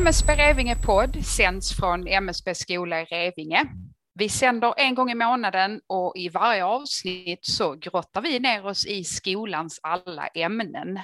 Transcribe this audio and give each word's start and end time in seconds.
MSB 0.00 0.36
Revinge 0.36 0.76
podd 0.76 1.24
sänds 1.24 1.76
från 1.76 2.06
MSB 2.06 2.54
skola 2.54 3.00
i 3.00 3.04
Revinge. 3.04 3.66
Vi 4.14 4.28
sänder 4.28 4.74
en 4.76 4.94
gång 4.94 5.10
i 5.10 5.14
månaden 5.14 5.80
och 5.86 6.16
i 6.16 6.28
varje 6.28 6.64
avsnitt 6.64 7.38
så 7.42 7.74
grottar 7.74 8.20
vi 8.20 8.38
ner 8.38 8.66
oss 8.66 8.86
i 8.86 9.04
skolans 9.04 9.80
alla 9.82 10.26
ämnen. 10.26 11.00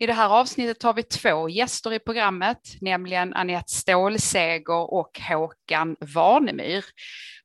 I 0.00 0.06
det 0.06 0.12
här 0.12 0.28
avsnittet 0.28 0.82
har 0.82 0.94
vi 0.94 1.02
två 1.02 1.48
gäster 1.48 1.92
i 1.92 1.98
programmet, 1.98 2.58
nämligen 2.80 3.34
Anette 3.34 3.72
Stålseger 3.72 4.94
och 4.94 5.20
Håkan 5.28 5.96
Varnemyr. 6.00 6.84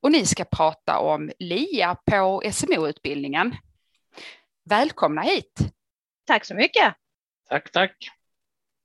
Och 0.02 0.12
ni 0.12 0.26
ska 0.26 0.44
prata 0.44 1.00
om 1.00 1.32
LIA 1.40 1.96
på 2.06 2.44
SMO-utbildningen. 2.52 3.56
Välkomna 4.70 5.22
hit! 5.22 5.60
Tack 6.28 6.46
så 6.46 6.56
mycket! 6.56 6.96
Tack, 7.50 7.72
tack! 7.72 8.21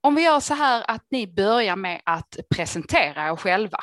Om 0.06 0.14
vi 0.14 0.24
gör 0.24 0.40
så 0.40 0.54
här 0.54 0.84
att 0.88 1.06
ni 1.10 1.26
börjar 1.26 1.76
med 1.76 2.00
att 2.04 2.36
presentera 2.56 3.28
er 3.28 3.36
själva. 3.36 3.78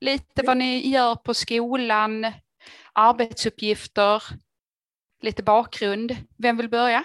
Lite 0.00 0.42
vad 0.46 0.56
ni 0.56 0.88
gör 0.88 1.14
på 1.14 1.34
skolan, 1.34 2.32
arbetsuppgifter, 2.92 4.22
lite 5.22 5.42
bakgrund. 5.42 6.16
Vem 6.38 6.56
vill 6.56 6.68
börja? 6.68 7.04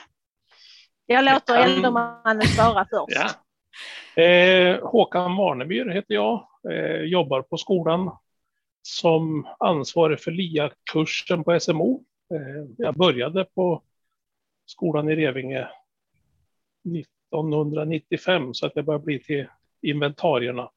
Jag 1.05 1.25
låter 1.25 1.55
Eldermannen 1.55 2.41
svara 2.41 2.87
först. 2.89 3.19
Ja. 4.15 4.23
Eh, 4.23 4.89
Håkan 4.89 5.37
Warnemyr 5.37 5.89
heter 5.89 6.13
jag, 6.13 6.47
eh, 6.71 7.01
jobbar 7.01 7.41
på 7.41 7.57
skolan 7.57 8.17
som 8.81 9.47
ansvarig 9.59 10.19
för 10.19 10.31
LIA-kursen 10.31 11.43
på 11.43 11.59
SMO. 11.59 12.03
Eh, 12.33 12.71
jag 12.77 12.95
började 12.95 13.45
på 13.45 13.81
skolan 14.65 15.09
i 15.09 15.15
Revinge 15.15 15.67
1995 17.39 18.53
så 18.53 18.65
att 18.65 18.75
det 18.75 18.83
börjar 18.83 18.99
bli 18.99 19.23
till 19.23 19.47
inventarierna. 19.81 20.71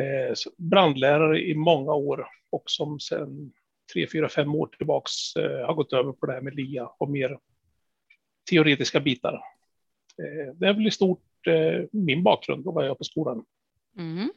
Eh, 0.00 0.34
brandlärare 0.56 1.40
i 1.40 1.54
många 1.54 1.94
år 1.94 2.26
och 2.50 2.62
som 2.66 3.00
sedan 3.00 3.52
tre, 3.92 4.06
fyra, 4.12 4.28
fem 4.28 4.54
år 4.54 4.66
tillbaks 4.66 5.36
eh, 5.36 5.66
har 5.66 5.74
gått 5.74 5.92
över 5.92 6.12
på 6.12 6.26
det 6.26 6.32
här 6.32 6.40
med 6.40 6.54
LIA 6.54 6.86
och 6.98 7.10
mer 7.10 7.38
teoretiska 8.50 9.00
bitar. 9.00 9.34
Eh, 10.18 10.54
det 10.54 10.66
är 10.68 10.74
väl 10.74 10.86
i 10.86 10.90
stort 10.90 11.46
eh, 11.46 11.84
min 11.92 12.22
bakgrund 12.22 12.66
och 12.66 12.74
vad 12.74 12.84
jag 12.84 12.88
gör 12.88 12.94
på 12.94 13.04
skolan. 13.04 13.44
Mm. 13.98 14.32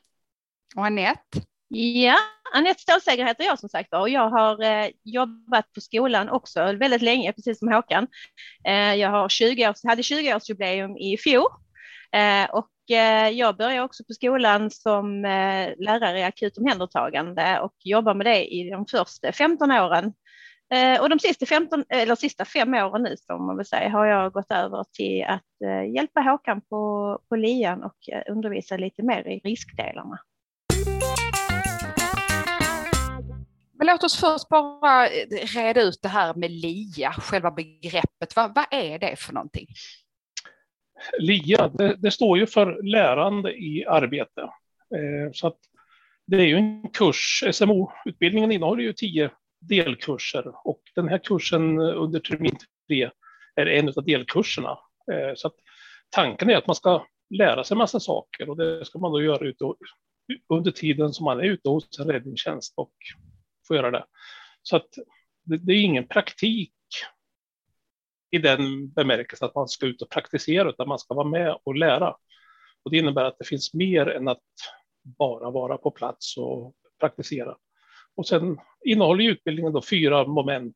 Och 0.75 0.85
Anette? 0.85 1.41
Ja, 1.67 2.15
Anette 2.53 2.81
Stålsäger 2.81 3.25
heter 3.25 3.43
jag 3.43 3.59
som 3.59 3.69
sagt 3.69 3.93
och 3.93 4.09
jag 4.09 4.29
har 4.29 4.63
eh, 4.63 4.89
jobbat 5.03 5.73
på 5.73 5.81
skolan 5.81 6.29
också 6.29 6.73
väldigt 6.73 7.01
länge, 7.01 7.33
precis 7.33 7.59
som 7.59 7.67
Håkan. 7.67 8.07
Eh, 8.67 8.95
jag 8.95 9.09
har 9.09 9.29
20 9.29 9.69
års, 9.69 9.83
hade 9.83 10.01
20-årsjubileum 10.01 10.97
i 10.97 11.17
fjol 11.17 11.47
eh, 12.11 12.49
och 12.51 12.95
eh, 12.97 13.29
jag 13.29 13.57
började 13.57 13.81
också 13.81 14.03
på 14.03 14.13
skolan 14.13 14.71
som 14.71 15.25
eh, 15.25 15.73
lärare 15.77 16.19
i 16.19 16.23
akut 16.23 16.57
omhändertagande 16.57 17.59
och 17.59 17.73
jobbar 17.83 18.13
med 18.13 18.25
det 18.25 18.45
i 18.45 18.69
de 18.69 18.85
första 18.85 19.31
15 19.31 19.71
åren. 19.71 20.13
Eh, 20.73 21.01
och 21.01 21.09
de 21.09 21.19
sista, 21.19 21.45
15, 21.45 21.83
eller 21.89 22.15
sista 22.15 22.45
fem 22.45 22.73
åren 22.73 23.03
nu, 23.03 23.15
som 23.17 23.45
man 23.45 23.57
vill 23.57 23.65
säga, 23.65 23.89
har 23.89 24.05
jag 24.05 24.33
gått 24.33 24.51
över 24.51 24.85
till 24.93 25.23
att 25.23 25.93
hjälpa 25.95 26.21
Håkan 26.21 26.61
på, 26.61 27.19
på 27.29 27.35
LIAN 27.35 27.83
och 27.83 27.97
undervisa 28.29 28.77
lite 28.77 29.03
mer 29.03 29.27
i 29.27 29.39
riskdelarna. 29.39 30.19
Men 33.77 33.87
låt 33.87 34.03
oss 34.03 34.19
först 34.19 34.49
bara 34.49 35.07
eh, 35.07 35.27
reda 35.55 35.81
ut 35.81 35.99
det 36.01 36.07
här 36.07 36.33
med 36.33 36.51
LIA, 36.51 37.11
själva 37.11 37.51
begreppet. 37.51 38.35
Vad, 38.35 38.55
vad 38.55 38.65
är 38.71 38.99
det 38.99 39.15
för 39.15 39.33
någonting? 39.33 39.67
LIA, 41.19 41.67
det, 41.67 41.95
det, 41.95 42.11
står 42.11 42.37
ju 42.37 42.47
för 42.47 42.83
lärande 42.83 43.51
i 43.51 43.85
arbete. 43.85 44.41
Eh, 44.95 45.31
så 45.33 45.47
att 45.47 45.57
det 46.27 46.37
är 46.37 46.45
ju 46.45 46.55
en 46.55 46.89
kurs, 46.89 47.43
SMO-utbildningen 47.51 48.51
innehåller 48.51 48.83
ju 48.83 48.93
tio 48.93 49.31
delkurser 49.59 50.67
och 50.67 50.81
den 50.95 51.07
här 51.07 51.17
kursen 51.17 51.79
under 51.79 52.19
termin 52.19 52.57
tre 52.87 53.09
är 53.55 53.65
en 53.65 53.87
av 53.87 54.05
delkurserna. 54.05 54.77
Eh, 55.11 55.35
så 55.35 55.47
att 55.47 55.55
tanken 56.09 56.49
är 56.49 56.57
att 56.57 56.67
man 56.67 56.75
ska 56.75 57.05
lära 57.29 57.63
sig 57.63 57.77
massa 57.77 57.99
saker 57.99 58.49
och 58.49 58.57
det 58.57 58.85
ska 58.85 58.99
man 58.99 59.11
då 59.11 59.23
göra 59.23 59.47
ute 59.47 59.65
under 60.49 60.71
tiden 60.71 61.13
som 61.13 61.23
man 61.23 61.39
är 61.39 61.43
ute 61.43 61.69
hos 61.69 61.99
en 61.99 62.11
räddningstjänst 62.11 62.73
och 62.77 62.93
får 63.67 63.75
göra 63.75 63.91
det. 63.91 64.05
Så 64.61 64.75
att 64.75 64.89
det, 65.43 65.57
det 65.57 65.73
är 65.73 65.83
ingen 65.83 66.07
praktik 66.07 66.73
i 68.31 68.37
den 68.37 68.89
bemärkelsen 68.89 69.45
att 69.45 69.55
man 69.55 69.67
ska 69.67 69.85
ut 69.85 70.01
och 70.01 70.09
praktisera, 70.09 70.69
utan 70.69 70.87
man 70.87 70.99
ska 70.99 71.13
vara 71.13 71.27
med 71.27 71.57
och 71.63 71.75
lära. 71.75 72.15
Och 72.83 72.91
det 72.91 72.97
innebär 72.97 73.23
att 73.23 73.37
det 73.39 73.47
finns 73.47 73.73
mer 73.73 74.07
än 74.09 74.27
att 74.27 74.43
bara 75.03 75.51
vara 75.51 75.77
på 75.77 75.91
plats 75.91 76.37
och 76.37 76.73
praktisera. 76.99 77.57
Och 78.15 78.27
sen 78.27 78.57
innehåller 78.85 79.23
utbildningen 79.23 79.73
då 79.73 79.81
fyra 79.81 80.27
moment. 80.27 80.75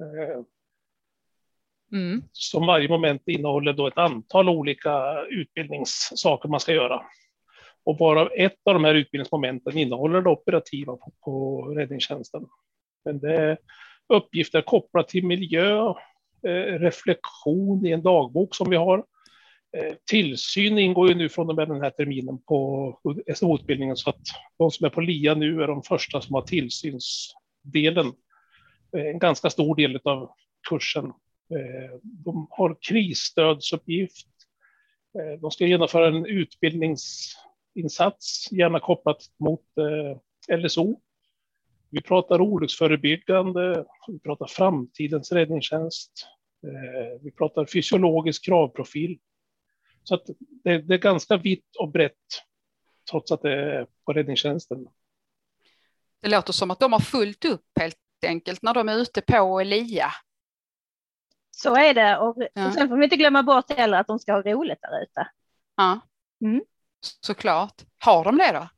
Eh, 0.00 0.44
mm. 1.98 2.22
Som 2.32 2.66
varje 2.66 2.88
moment 2.88 3.22
innehåller 3.26 3.72
då 3.72 3.86
ett 3.86 3.98
antal 3.98 4.48
olika 4.48 5.22
utbildningssaker 5.22 6.48
man 6.48 6.60
ska 6.60 6.72
göra. 6.72 7.02
Och 7.84 7.98
varav 7.98 8.30
ett 8.36 8.58
av 8.64 8.74
de 8.74 8.84
här 8.84 8.94
utbildningsmomenten 8.94 9.78
innehåller 9.78 10.22
det 10.22 10.30
operativa 10.30 10.96
på, 10.96 11.12
på 11.24 11.62
räddningstjänsten. 11.62 12.46
Men 13.04 13.18
det 13.18 13.36
är 13.36 13.58
uppgifter 14.08 14.62
kopplat 14.62 15.08
till 15.08 15.26
miljö, 15.26 15.88
eh, 16.46 16.78
reflektion 16.78 17.86
i 17.86 17.90
en 17.90 18.02
dagbok 18.02 18.54
som 18.54 18.70
vi 18.70 18.76
har. 18.76 19.04
Eh, 19.76 19.94
tillsyn 20.10 20.78
ingår 20.78 21.08
ju 21.08 21.14
nu 21.14 21.28
från 21.28 21.48
och 21.48 21.56
med 21.56 21.68
den 21.68 21.82
här 21.82 21.90
terminen 21.90 22.38
på 22.38 22.98
SO-utbildningen 23.34 23.96
så 23.96 24.10
att 24.10 24.22
de 24.58 24.70
som 24.70 24.86
är 24.86 24.90
på 24.90 25.00
LIA 25.00 25.34
nu 25.34 25.62
är 25.62 25.66
de 25.66 25.82
första 25.82 26.20
som 26.20 26.34
har 26.34 26.42
tillsynsdelen. 26.42 28.06
Eh, 28.96 29.06
en 29.06 29.18
ganska 29.18 29.50
stor 29.50 29.76
del 29.76 30.00
av 30.04 30.30
kursen. 30.68 31.04
Eh, 31.50 31.98
de 32.02 32.46
har 32.50 32.76
krisstödsuppgift. 32.80 34.28
Eh, 35.18 35.40
de 35.40 35.50
ska 35.50 35.66
genomföra 35.66 36.08
en 36.08 36.26
utbildnings 36.26 37.34
insats, 37.74 38.52
gärna 38.52 38.80
kopplat 38.80 39.22
mot 39.38 39.64
eh, 40.48 40.58
LSO. 40.58 41.00
Vi 41.90 42.02
pratar 42.02 42.40
olycksförebyggande, 42.40 43.84
vi 44.08 44.18
pratar 44.18 44.46
framtidens 44.46 45.32
räddningstjänst, 45.32 46.12
eh, 46.66 47.22
vi 47.22 47.30
pratar 47.30 47.66
fysiologisk 47.66 48.44
kravprofil. 48.44 49.18
Så 50.02 50.14
att 50.14 50.26
det, 50.64 50.78
det, 50.78 50.94
är 50.94 50.98
ganska 50.98 51.36
vitt 51.36 51.76
och 51.78 51.88
brett, 51.88 52.12
trots 53.10 53.32
att 53.32 53.42
det 53.42 53.52
är 53.52 53.86
på 54.06 54.12
räddningstjänsten. 54.12 54.86
Det 56.20 56.28
låter 56.28 56.52
som 56.52 56.70
att 56.70 56.80
de 56.80 56.92
har 56.92 57.00
fullt 57.00 57.44
upp 57.44 57.66
helt 57.80 57.96
enkelt 58.26 58.62
när 58.62 58.74
de 58.74 58.88
är 58.88 58.96
ute 58.96 59.20
på 59.20 59.60
Elia. 59.60 60.10
Så 61.50 61.76
är 61.76 61.94
det 61.94 62.18
och, 62.18 62.36
ja. 62.54 62.66
och 62.66 62.74
sen 62.74 62.88
får 62.88 62.96
vi 62.96 63.04
inte 63.04 63.16
glömma 63.16 63.42
bort 63.42 63.70
heller 63.72 64.00
att 64.00 64.06
de 64.06 64.18
ska 64.18 64.32
ha 64.32 64.42
roligt 64.42 64.78
där 64.80 65.02
ute. 65.02 65.28
Ja. 65.76 66.00
Mm. 66.40 66.64
Såklart. 67.04 67.74
Har 67.98 68.24
de 68.24 68.38
det 68.38 68.52
då? 68.52 68.68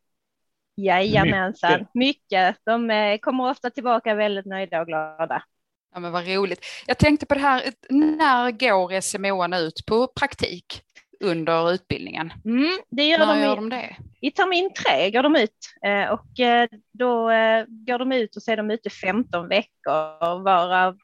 Jajamensan, 0.76 1.72
mycket. 1.72 1.94
mycket. 1.94 2.56
De 2.64 2.90
eh, 2.90 3.18
kommer 3.18 3.50
ofta 3.50 3.70
tillbaka 3.70 4.14
väldigt 4.14 4.46
nöjda 4.46 4.80
och 4.80 4.86
glada. 4.86 5.42
Ja, 5.94 6.00
men 6.00 6.12
vad 6.12 6.28
roligt. 6.28 6.64
Jag 6.86 6.98
tänkte 6.98 7.26
på 7.26 7.34
det 7.34 7.40
här, 7.40 7.62
när 7.90 8.50
går 8.50 9.00
SMOan 9.00 9.52
ut 9.52 9.86
på 9.86 10.06
praktik 10.06 10.82
under 11.20 11.72
utbildningen? 11.72 12.32
Mm, 12.44 12.78
det 12.90 13.04
gör 13.04 13.18
när 13.18 13.26
de 13.26 13.40
gör 13.40 13.52
i, 13.52 13.56
de 13.56 13.70
det? 13.70 13.96
I 14.20 14.30
termin 14.30 14.70
tre 14.74 15.10
går 15.10 15.22
de 15.22 15.36
ut 15.36 15.50
eh, 15.86 16.08
och 16.08 16.40
eh, 16.40 16.68
då 16.92 17.26
går 17.68 17.98
de 17.98 18.12
ut 18.12 18.36
och 18.36 18.42
så 18.42 18.52
är 18.52 18.56
de 18.56 18.70
ute 18.70 18.90
15 18.90 19.48
veckor 19.48 20.42
varav 20.42 20.96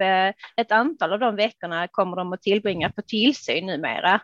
ett 0.57 0.73
antal 0.73 1.13
av 1.13 1.19
de 1.19 1.37
veckorna 1.37 1.89
kommer 1.89 2.17
de 2.17 2.33
att 2.33 2.43
tillbringa 2.43 2.91
på 2.91 3.03
tillsyn 3.03 3.67
numera. 3.67 4.21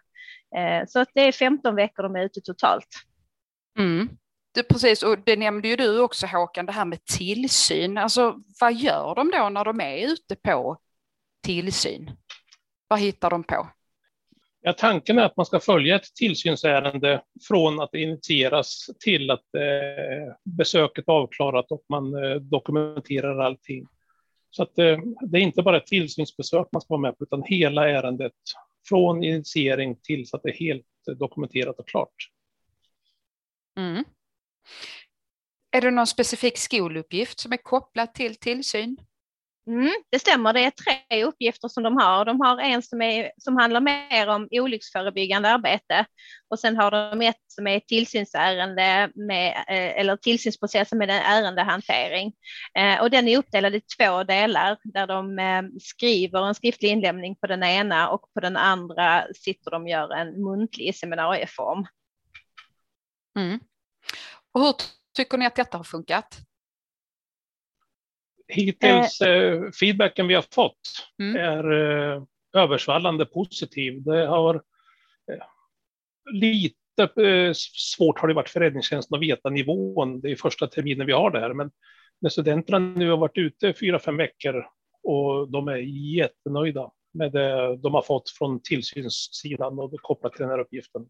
Eh, 0.56 0.86
så 0.86 1.00
att 1.00 1.08
det 1.14 1.20
är 1.20 1.32
15 1.32 1.74
veckor 1.74 2.02
de 2.02 2.16
är 2.16 2.24
ute 2.24 2.40
totalt. 2.40 2.88
Mm. 3.78 4.08
Det, 4.54 4.62
precis, 4.62 5.02
och 5.02 5.18
det 5.24 5.36
nämnde 5.36 5.68
ju 5.68 5.76
du 5.76 6.00
också 6.00 6.26
Håkan, 6.26 6.66
det 6.66 6.72
här 6.72 6.84
med 6.84 7.04
tillsyn. 7.04 7.98
Alltså 7.98 8.36
vad 8.60 8.74
gör 8.74 9.14
de 9.14 9.30
då 9.30 9.48
när 9.48 9.64
de 9.64 9.80
är 9.80 10.12
ute 10.12 10.36
på 10.36 10.78
tillsyn? 11.44 12.10
Vad 12.88 13.00
hittar 13.00 13.30
de 13.30 13.44
på? 13.44 13.68
Ja, 14.60 14.72
tanken 14.72 15.18
är 15.18 15.22
att 15.22 15.36
man 15.36 15.46
ska 15.46 15.60
följa 15.60 15.96
ett 15.96 16.14
tillsynsärende 16.14 17.22
från 17.48 17.80
att 17.80 17.92
det 17.92 18.00
initieras 18.00 18.86
till 19.04 19.30
att 19.30 19.54
eh, 19.54 20.34
besöket 20.44 21.08
är 21.08 21.12
avklarat 21.12 21.70
och 21.70 21.82
man 21.88 22.24
eh, 22.24 22.34
dokumenterar 22.34 23.38
allting. 23.38 23.86
Så 24.50 24.62
att 24.62 24.78
eh, 24.78 24.98
det 25.20 25.38
är 25.38 25.42
inte 25.42 25.62
bara 25.62 25.76
ett 25.76 25.86
tillsynsbesök 25.86 26.68
man 26.72 26.82
ska 26.82 26.94
vara 26.94 27.00
med 27.00 27.18
på, 27.18 27.24
utan 27.24 27.42
hela 27.42 27.88
ärendet 27.88 28.32
från 28.88 29.24
initiering 29.24 29.96
till 30.02 30.28
så 30.28 30.36
att 30.36 30.42
det 30.42 30.50
är 30.50 30.58
helt 30.58 30.86
eh, 31.10 31.14
dokumenterat 31.14 31.78
och 31.78 31.88
klart. 31.88 32.30
Mm. 33.78 34.04
Är 35.70 35.80
det 35.80 35.90
någon 35.90 36.06
specifik 36.06 36.58
skoluppgift 36.58 37.40
som 37.40 37.52
är 37.52 37.56
kopplad 37.56 38.14
till 38.14 38.36
tillsyn? 38.36 38.96
Mm, 39.68 39.92
det 40.10 40.18
stämmer, 40.18 40.52
det 40.52 40.60
är 40.60 40.70
tre 40.70 41.24
uppgifter 41.24 41.68
som 41.68 41.82
de 41.82 41.96
har. 41.96 42.24
De 42.24 42.40
har 42.40 42.58
en 42.58 42.82
som, 42.82 43.02
är, 43.02 43.32
som 43.38 43.56
handlar 43.56 43.80
mer 43.80 44.28
om 44.28 44.48
olycksförebyggande 44.50 45.48
arbete 45.48 46.06
och 46.48 46.58
sen 46.58 46.76
har 46.76 46.90
de 46.90 47.22
ett 47.22 47.42
som 47.46 47.66
är 47.66 47.80
tillsynsärende 47.80 49.10
med, 49.14 49.52
eh, 49.52 50.00
eller 50.00 50.16
tillsynsprocessen 50.16 50.98
med 50.98 51.10
en 51.10 51.22
ärendehantering. 51.22 52.32
Eh, 52.78 53.00
och 53.00 53.10
den 53.10 53.28
är 53.28 53.38
uppdelad 53.38 53.74
i 53.74 53.80
två 53.80 54.24
delar 54.24 54.78
där 54.84 55.06
de 55.06 55.38
eh, 55.38 55.62
skriver 55.80 56.46
en 56.48 56.54
skriftlig 56.54 56.88
inlämning 56.88 57.36
på 57.36 57.46
den 57.46 57.62
ena 57.62 58.08
och 58.08 58.32
på 58.34 58.40
den 58.40 58.56
andra 58.56 59.26
sitter 59.34 59.70
de 59.70 59.82
och 59.82 59.88
gör 59.88 60.14
en 60.14 60.42
muntlig 60.42 60.96
seminarieform. 60.96 61.86
Mm. 63.38 63.60
Och 64.52 64.60
hur 64.60 64.74
tycker 65.16 65.38
ni 65.38 65.46
att 65.46 65.56
detta 65.56 65.76
har 65.76 65.84
funkat? 65.84 66.47
Hittills 68.48 69.20
eh, 69.20 69.70
feedbacken 69.80 70.28
vi 70.28 70.34
har 70.34 70.44
fått 70.52 71.10
mm. 71.18 71.36
är 71.36 71.72
eh, 71.72 72.22
översvallande 72.54 73.26
positiv. 73.26 74.02
Det 74.02 74.26
har 74.26 74.54
eh, 75.32 75.44
lite 76.32 77.02
eh, 77.16 77.52
svårt 77.96 78.18
har 78.18 78.28
det 78.28 78.34
varit 78.34 78.48
för 78.48 78.60
räddningstjänsten 78.60 79.14
att 79.14 79.22
veta 79.22 79.50
nivån. 79.50 80.20
Det 80.20 80.30
är 80.30 80.36
första 80.36 80.66
terminen 80.66 81.06
vi 81.06 81.12
har 81.12 81.30
det 81.30 81.40
här, 81.40 81.54
men 81.54 81.70
när 82.20 82.30
studenterna 82.30 82.78
nu 82.78 83.10
har 83.10 83.16
varit 83.16 83.38
ute 83.38 83.72
fyra, 83.72 83.98
fem 83.98 84.16
veckor 84.16 84.66
och 85.02 85.50
de 85.50 85.68
är 85.68 85.76
jättenöjda 86.16 86.90
med 87.14 87.32
det 87.32 87.76
de 87.76 87.94
har 87.94 88.02
fått 88.02 88.30
från 88.30 88.62
tillsynssidan 88.62 89.78
och 89.78 89.92
kopplat 90.00 90.32
till 90.32 90.42
den 90.42 90.50
här 90.50 90.58
uppgiften 90.58 91.06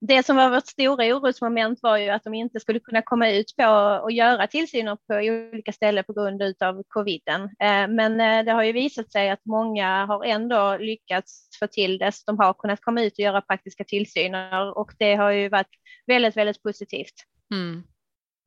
det 0.00 0.26
som 0.26 0.36
var 0.36 0.50
vårt 0.50 0.66
stora 0.66 1.16
orosmoment 1.16 1.78
var 1.82 1.96
ju 1.96 2.08
att 2.08 2.24
de 2.24 2.34
inte 2.34 2.60
skulle 2.60 2.80
kunna 2.80 3.02
komma 3.02 3.30
ut 3.30 3.56
på 3.56 4.00
och 4.02 4.12
göra 4.12 4.46
tillsyner 4.46 4.96
på 4.96 5.14
olika 5.14 5.72
ställen 5.72 6.04
på 6.04 6.12
grund 6.12 6.42
av 6.62 6.82
coviden. 6.88 7.42
Eh, 7.42 7.88
men 7.88 8.20
eh, 8.20 8.44
det 8.44 8.52
har 8.52 8.62
ju 8.62 8.72
visat 8.72 9.12
sig 9.12 9.30
att 9.30 9.44
många 9.44 10.06
har 10.06 10.24
ändå 10.24 10.76
lyckats 10.76 11.58
få 11.58 11.66
till 11.66 11.98
det. 11.98 12.12
De 12.26 12.38
har 12.38 12.54
kunnat 12.54 12.80
komma 12.80 13.02
ut 13.02 13.12
och 13.12 13.18
göra 13.18 13.40
praktiska 13.40 13.84
tillsyner 13.84 14.78
och 14.78 14.92
det 14.98 15.14
har 15.14 15.30
ju 15.30 15.48
varit 15.48 15.76
väldigt, 16.06 16.36
väldigt 16.36 16.62
positivt. 16.62 17.14
Mm. 17.54 17.82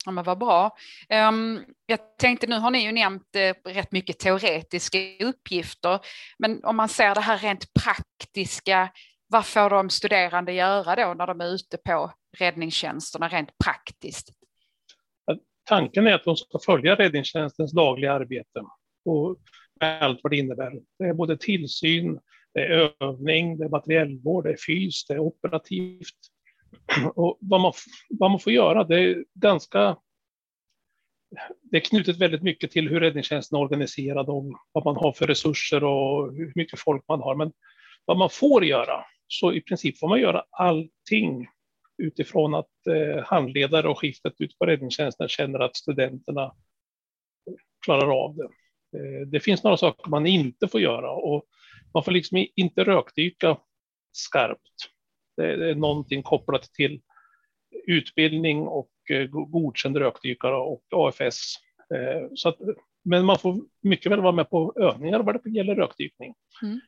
Ja, 0.06 0.12
men 0.12 0.24
vad 0.24 0.38
bra. 0.38 0.76
Ehm, 1.10 1.60
jag 1.86 2.18
tänkte, 2.18 2.48
nu 2.48 2.56
har 2.56 2.72
ni 2.72 2.86
ju 2.86 2.92
nämnt 2.92 3.36
eh, 3.36 3.72
rätt 3.72 3.92
mycket 3.92 4.20
teoretiska 4.20 4.98
uppgifter, 5.20 6.00
men 6.38 6.64
om 6.64 6.76
man 6.76 6.90
ser 6.90 7.16
det 7.16 7.22
här 7.22 7.38
rent 7.38 7.74
praktiska, 7.74 8.90
vad 9.34 9.46
får 9.46 9.70
de 9.70 9.90
studerande 9.90 10.54
göra 10.54 10.96
då 10.96 11.14
när 11.14 11.28
de 11.28 11.42
är 11.42 11.56
ute 11.56 11.78
på 11.78 12.12
räddningstjänsterna 12.38 13.28
rent 13.28 13.58
praktiskt? 13.64 14.30
Tanken 15.66 16.08
är 16.08 16.14
att 16.14 16.24
de 16.24 16.36
ska 16.36 16.60
följa 16.66 16.96
räddningstjänstens 16.96 17.72
dagliga 17.72 18.14
arbete 18.14 18.64
och 19.06 19.38
allt 19.80 20.20
vad 20.24 20.32
det 20.32 20.38
innebär. 20.38 20.72
Det 21.00 21.06
är 21.06 21.14
både 21.14 21.38
tillsyn, 21.38 22.20
det 22.54 22.60
är 22.60 22.94
övning, 23.00 23.58
det 23.58 23.66
är 23.66 23.70
materiellvård, 23.70 24.44
det 24.44 24.52
är 24.52 24.58
fys, 24.68 25.06
det 25.06 25.14
är 25.14 25.20
operativt. 25.20 26.18
Och 27.16 27.38
vad, 27.42 27.62
man, 27.62 27.74
vad 28.10 28.32
man 28.32 28.40
får 28.40 28.54
göra, 28.54 28.84
det 28.84 29.00
är 29.00 29.26
ganska 29.34 29.98
det 31.62 31.78
är 31.78 31.82
knutet 31.82 32.18
väldigt 32.18 32.44
mycket 32.44 32.72
till 32.72 32.90
hur 32.90 33.00
räddningstjänsten 33.00 33.58
är 33.58 33.62
organiserad 33.62 34.30
och 34.30 34.44
vad 34.72 34.86
man 34.86 34.96
har 34.96 35.12
för 35.12 35.28
resurser 35.28 35.84
och 35.84 36.34
hur 36.34 36.52
mycket 36.56 36.80
folk 36.80 37.04
man 37.08 37.22
har. 37.22 37.36
Men 37.36 37.52
vad 38.06 38.18
man 38.18 38.30
får 38.30 38.66
göra, 38.66 39.06
så 39.28 39.54
i 39.54 39.62
princip 39.62 40.00
får 40.00 40.08
man 40.08 40.20
göra 40.20 40.46
allting 40.50 41.48
utifrån 41.98 42.56
att 42.56 42.88
eh, 42.88 43.24
handledare 43.24 43.88
och 43.88 44.00
skiftet 44.00 44.42
ut 44.42 44.60
på 44.60 44.66
räddningstjänsten 44.66 45.28
känner 45.28 45.60
att 45.60 45.76
studenterna 45.76 46.54
klarar 47.86 48.24
av 48.24 48.36
det. 48.36 48.44
Eh, 48.98 49.28
det 49.28 49.40
finns 49.40 49.64
några 49.64 49.78
saker 49.78 50.10
man 50.10 50.28
inte 50.28 50.68
får 50.68 50.82
göra 50.82 51.12
och 51.12 51.46
man 51.94 52.04
får 52.04 52.12
liksom 52.12 52.46
inte 52.56 52.84
rökdyka 52.84 53.58
skarpt. 54.12 54.90
Det, 55.38 55.70
är 55.70 55.76
någonting 55.76 56.24
kopplat 56.24 56.64
till 56.64 57.02
utbildning 57.88 58.68
och 58.68 58.92
eh, 59.10 59.28
godkänd 59.28 59.98
rökdykare 59.98 60.56
och 60.56 60.84
AFS. 60.92 61.56
Så 62.36 62.50
att, 62.50 62.58
men 63.04 63.26
man 63.26 63.40
får 63.40 63.62
mycket 63.82 64.12
väl 64.12 64.22
vara 64.22 64.32
med 64.32 64.50
på 64.50 64.74
övningar 64.76 65.20
vad 65.20 65.44
det 65.44 65.50
gäller 65.50 65.76
rökdykning. 65.76 66.36
Mm. 66.62 66.80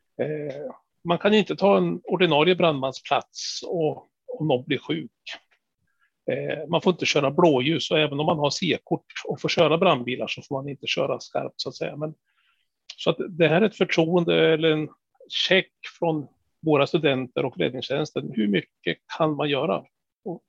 Man 1.05 1.17
kan 1.17 1.33
inte 1.33 1.55
ta 1.55 1.77
en 1.77 2.01
ordinarie 2.03 2.55
brandmansplats 2.55 3.61
och, 3.63 4.09
om 4.27 4.47
någon 4.47 4.65
blir 4.65 4.77
sjuk. 4.77 5.11
Eh, 6.31 6.67
man 6.69 6.81
får 6.81 6.93
inte 6.93 7.05
köra 7.05 7.31
blåljus 7.31 7.91
och 7.91 7.99
även 7.99 8.19
om 8.19 8.25
man 8.25 8.39
har 8.39 8.49
C-kort 8.49 9.05
och 9.27 9.41
får 9.41 9.49
köra 9.49 9.77
brandbilar 9.77 10.27
så 10.27 10.41
får 10.41 10.55
man 10.55 10.69
inte 10.69 10.87
köra 10.87 11.19
skarpt 11.19 11.53
så 11.57 11.69
att 11.69 11.75
säga. 11.75 11.95
Men, 11.95 12.13
så 12.97 13.09
att 13.09 13.17
det 13.29 13.47
här 13.47 13.61
är 13.61 13.65
ett 13.65 13.75
förtroende 13.75 14.53
eller 14.53 14.71
en 14.71 14.89
check 15.29 15.71
från 15.99 16.27
våra 16.61 16.87
studenter 16.87 17.45
och 17.45 17.57
räddningstjänsten. 17.57 18.31
Hur 18.35 18.47
mycket 18.47 18.97
kan 19.17 19.35
man 19.35 19.49
göra? 19.49 19.83
Och 20.25 20.41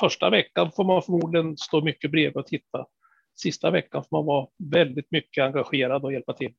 första 0.00 0.30
veckan 0.30 0.72
får 0.76 0.84
man 0.84 1.02
förmodligen 1.02 1.56
stå 1.56 1.80
mycket 1.80 2.10
bredvid 2.10 2.36
och 2.36 2.46
titta. 2.46 2.86
Sista 3.36 3.70
veckan 3.70 4.04
får 4.04 4.16
man 4.16 4.26
vara 4.26 4.46
väldigt 4.72 5.10
mycket 5.10 5.44
engagerad 5.44 6.04
och 6.04 6.12
hjälpa 6.12 6.32
till. 6.32 6.54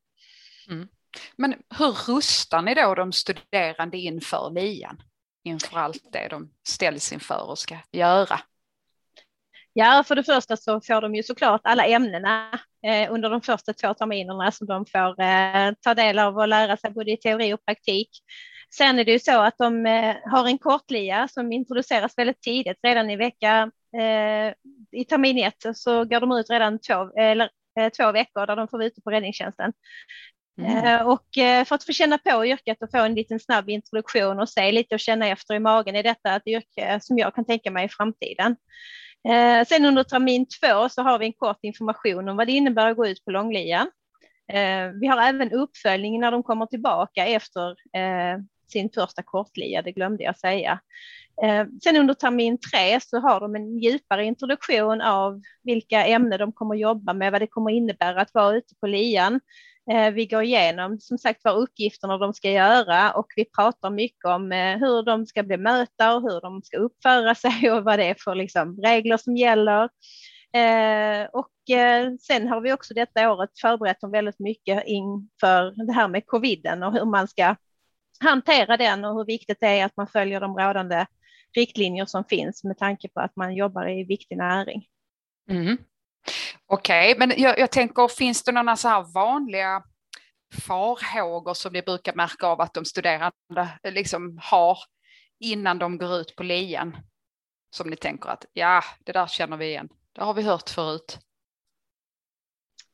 Mm. 0.70 0.88
Men 1.36 1.54
hur 1.78 2.12
rustar 2.12 2.62
ni 2.62 2.74
då 2.74 2.94
de 2.94 3.12
studerande 3.12 3.96
inför 3.96 4.50
nian? 4.50 5.02
Inför 5.44 5.78
allt 5.78 6.12
det 6.12 6.28
de 6.28 6.50
ställs 6.68 7.12
inför 7.12 7.50
och 7.50 7.58
ska 7.58 7.76
göra? 7.92 8.40
Ja, 9.72 10.04
för 10.06 10.14
det 10.14 10.24
första 10.24 10.56
så 10.56 10.80
får 10.80 11.00
de 11.00 11.14
ju 11.14 11.22
såklart 11.22 11.60
alla 11.64 11.86
ämnena 11.86 12.60
eh, 12.86 13.12
under 13.12 13.30
de 13.30 13.42
första 13.42 13.72
två 13.72 13.94
terminerna 13.94 14.52
som 14.52 14.66
de 14.66 14.86
får 14.86 15.20
eh, 15.20 15.72
ta 15.80 15.94
del 15.94 16.18
av 16.18 16.38
och 16.38 16.48
lära 16.48 16.76
sig 16.76 16.90
både 16.90 17.12
i 17.12 17.16
teori 17.16 17.54
och 17.54 17.64
praktik. 17.64 18.10
Sen 18.74 18.98
är 18.98 19.04
det 19.04 19.12
ju 19.12 19.18
så 19.18 19.40
att 19.40 19.58
de 19.58 19.86
eh, 19.86 20.16
har 20.24 20.46
en 20.46 20.58
kortlia 20.58 21.28
som 21.28 21.52
introduceras 21.52 22.18
väldigt 22.18 22.42
tidigt, 22.42 22.78
redan 22.82 23.10
i 23.10 23.16
vecka 23.16 23.70
eh, 23.96 24.54
i 25.00 25.04
termin 25.04 25.38
ett 25.38 25.76
så 25.76 26.04
går 26.04 26.20
de 26.20 26.32
ut 26.32 26.50
redan 26.50 26.78
två, 26.78 27.10
eller, 27.18 27.50
eh, 27.80 27.88
två 27.88 28.12
veckor 28.12 28.46
där 28.46 28.56
de 28.56 28.68
får 28.68 28.78
vara 28.78 28.86
ute 28.86 29.00
på 29.00 29.10
räddningstjänsten. 29.10 29.72
Mm. 30.58 30.84
Eh, 30.84 31.06
och 31.06 31.38
eh, 31.38 31.64
för 31.64 31.74
att 31.74 31.84
få 31.84 31.92
känna 31.92 32.18
på 32.18 32.46
yrket 32.46 32.82
och 32.82 32.90
få 32.90 32.98
en 32.98 33.14
liten 33.14 33.40
snabb 33.40 33.70
introduktion 33.70 34.40
och 34.40 34.48
se 34.48 34.72
lite 34.72 34.94
och 34.94 35.00
känna 35.00 35.28
efter 35.28 35.54
i 35.54 35.58
magen, 35.58 35.96
är 35.96 36.02
detta 36.02 36.36
ett 36.36 36.46
yrke 36.46 36.98
som 37.02 37.18
jag 37.18 37.34
kan 37.34 37.44
tänka 37.44 37.70
mig 37.70 37.86
i 37.86 37.88
framtiden? 37.88 38.56
Eh, 39.28 39.66
sen 39.66 39.84
under 39.84 40.02
termin 40.02 40.46
två 40.60 40.88
så 40.88 41.02
har 41.02 41.18
vi 41.18 41.26
en 41.26 41.32
kort 41.32 41.58
information 41.62 42.28
om 42.28 42.36
vad 42.36 42.46
det 42.46 42.52
innebär 42.52 42.90
att 42.90 42.96
gå 42.96 43.06
ut 43.06 43.24
på 43.24 43.30
långlian. 43.30 43.90
Vi 45.00 45.06
har 45.06 45.22
även 45.28 45.52
uppföljning 45.52 46.20
när 46.20 46.30
de 46.30 46.42
kommer 46.42 46.66
tillbaka 46.66 47.26
efter 47.26 47.76
sin 48.72 48.90
första 48.94 49.22
kortlia, 49.22 49.82
det 49.82 49.92
glömde 49.92 50.24
jag 50.24 50.38
säga. 50.38 50.80
Sen 51.84 51.96
under 51.96 52.14
termin 52.14 52.58
tre 52.60 53.00
så 53.00 53.20
har 53.20 53.40
de 53.40 53.56
en 53.56 53.78
djupare 53.78 54.24
introduktion 54.24 55.00
av 55.00 55.40
vilka 55.62 56.06
ämnen 56.06 56.38
de 56.38 56.52
kommer 56.52 56.74
jobba 56.74 57.12
med, 57.12 57.32
vad 57.32 57.42
det 57.42 57.46
kommer 57.46 57.70
innebära 57.70 58.20
att 58.20 58.34
vara 58.34 58.56
ute 58.56 58.74
på 58.80 58.86
lian, 58.86 59.40
Eh, 59.90 60.10
vi 60.10 60.26
går 60.26 60.42
igenom 60.42 61.00
som 61.00 61.18
sagt 61.18 61.40
vad 61.44 61.56
uppgifterna 61.56 62.18
de 62.18 62.34
ska 62.34 62.50
göra 62.50 63.12
och 63.12 63.26
vi 63.36 63.44
pratar 63.44 63.90
mycket 63.90 64.24
om 64.24 64.52
eh, 64.52 64.78
hur 64.78 65.02
de 65.02 65.26
ska 65.26 65.42
bemöta 65.42 66.14
och 66.14 66.22
hur 66.22 66.40
de 66.40 66.62
ska 66.62 66.76
uppföra 66.76 67.34
sig 67.34 67.70
och 67.70 67.84
vad 67.84 67.98
det 67.98 68.04
är 68.04 68.16
för 68.18 68.34
liksom 68.34 68.80
regler 68.82 69.16
som 69.16 69.36
gäller. 69.36 69.88
Eh, 70.52 71.26
och 71.32 71.50
sen 72.20 72.48
har 72.48 72.60
vi 72.60 72.72
också 72.72 72.94
detta 72.94 73.32
året 73.32 73.50
förberett 73.60 74.00
dem 74.00 74.10
väldigt 74.10 74.38
mycket 74.38 74.82
inför 74.86 75.86
det 75.86 75.92
här 75.92 76.08
med 76.08 76.26
coviden 76.26 76.82
och 76.82 76.92
hur 76.92 77.04
man 77.04 77.28
ska 77.28 77.56
hantera 78.20 78.76
den 78.76 79.04
och 79.04 79.14
hur 79.14 79.24
viktigt 79.24 79.60
det 79.60 79.66
är 79.66 79.84
att 79.84 79.96
man 79.96 80.08
följer 80.08 80.40
de 80.40 80.58
rådande 80.58 81.06
riktlinjer 81.56 82.06
som 82.06 82.24
finns 82.24 82.64
med 82.64 82.78
tanke 82.78 83.08
på 83.08 83.20
att 83.20 83.36
man 83.36 83.54
jobbar 83.54 83.88
i 83.88 84.04
viktig 84.04 84.36
näring. 84.36 84.86
Mm. 85.50 85.78
Okej, 86.68 87.12
okay, 87.12 87.26
men 87.26 87.42
jag, 87.42 87.58
jag, 87.58 87.70
tänker, 87.70 88.08
finns 88.08 88.44
det 88.44 88.52
några 88.52 88.76
så 88.76 88.88
här 88.88 89.12
vanliga 89.14 89.82
farhågor 90.66 91.54
som 91.54 91.72
ni 91.72 91.82
brukar 91.82 92.14
märka 92.14 92.46
av 92.46 92.60
att 92.60 92.74
de 92.74 92.84
studerande 92.84 93.78
eh, 93.82 93.92
liksom 93.92 94.38
har 94.42 94.78
innan 95.40 95.78
de 95.78 95.98
går 95.98 96.16
ut 96.16 96.36
på 96.36 96.42
lian? 96.42 96.96
Som 97.70 97.90
ni 97.90 97.96
tänker 97.96 98.28
att 98.28 98.44
ja, 98.52 98.82
det 99.04 99.12
där 99.12 99.26
känner 99.26 99.56
vi 99.56 99.66
igen, 99.66 99.88
det 100.12 100.24
har 100.24 100.34
vi 100.34 100.42
hört 100.42 100.70
förut. 100.70 101.18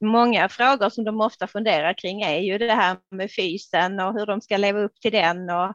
Många 0.01 0.49
frågor 0.49 0.89
som 0.89 1.05
de 1.05 1.21
ofta 1.21 1.47
funderar 1.47 1.95
kring 1.99 2.23
är 2.23 2.41
ju 2.41 2.59
det 2.59 2.75
här 2.75 2.97
med 3.11 3.31
fysen 3.35 4.01
och 4.01 4.15
hur 4.15 4.27
de 4.27 4.41
ska 4.41 4.57
leva 4.57 4.81
upp 4.81 5.01
till 5.01 5.13
den 5.13 5.51
och 5.51 5.75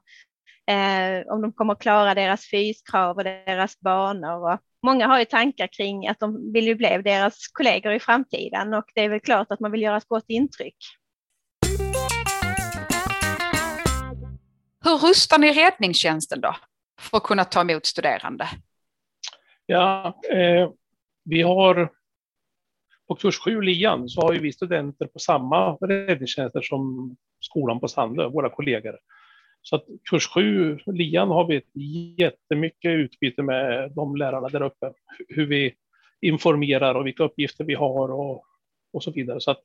eh, 0.74 1.28
om 1.28 1.42
de 1.42 1.54
kommer 1.54 1.76
klara 1.76 2.16
deras 2.16 2.50
fyskrav 2.50 3.18
och 3.18 3.24
deras 3.24 3.80
banor. 3.80 4.54
Och 4.54 4.60
många 4.84 5.08
har 5.08 5.20
ju 5.20 5.26
tankar 5.26 5.68
kring 5.68 6.08
att 6.08 6.20
de 6.20 6.54
vill 6.54 6.68
ju 6.68 6.76
bli 6.76 7.02
deras 7.04 7.48
kollegor 7.48 7.94
i 7.94 8.00
framtiden 8.00 8.74
och 8.74 8.86
det 8.96 9.02
är 9.02 9.10
väl 9.10 9.20
klart 9.20 9.52
att 9.52 9.60
man 9.60 9.72
vill 9.72 9.82
göra 9.82 9.98
ett 9.98 10.08
gott 10.08 10.26
intryck. 10.28 10.78
Hur 14.84 14.98
rustar 14.98 15.38
ni 15.38 15.54
räddningstjänsten 15.54 16.42
då 16.42 16.56
för 17.00 17.18
att 17.18 17.24
kunna 17.24 17.46
ta 17.46 17.62
emot 17.62 17.86
studerande? 17.86 18.48
Ja, 19.66 20.22
eh, 20.32 20.70
vi 21.24 21.42
har 21.42 21.92
på 23.08 23.16
kurs 23.16 23.40
7 23.40 23.62
Lian 23.62 24.10
så 24.10 24.22
har 24.22 24.34
vi 24.34 24.54
studenter 24.54 25.08
på 25.08 25.20
samma 25.20 25.72
räddningstjänster 25.72 26.62
som 26.62 27.16
skolan 27.40 27.80
på 27.80 27.88
Sandö, 27.88 28.28
våra 28.28 28.50
kollegor. 28.50 28.98
Så 29.70 29.76
att 29.76 29.86
kurs 30.10 30.28
7 30.28 30.80
Lian 30.86 31.30
har 31.30 31.48
vi 31.48 31.56
ett 31.56 31.72
jättemycket 32.18 32.92
utbyte 32.92 33.44
med 33.44 33.92
de 33.92 34.16
lärarna 34.16 34.50
där 34.50 34.62
uppe. 34.62 34.92
Hur 35.28 35.46
vi 35.46 35.74
informerar 36.22 36.96
och 36.96 37.08
vilka 37.08 37.24
uppgifter 37.24 37.64
vi 37.64 37.74
har 37.74 38.12
och, 38.12 38.44
och 38.94 39.04
så 39.04 39.12
vidare. 39.12 39.42
Så 39.42 39.52
att 39.52 39.60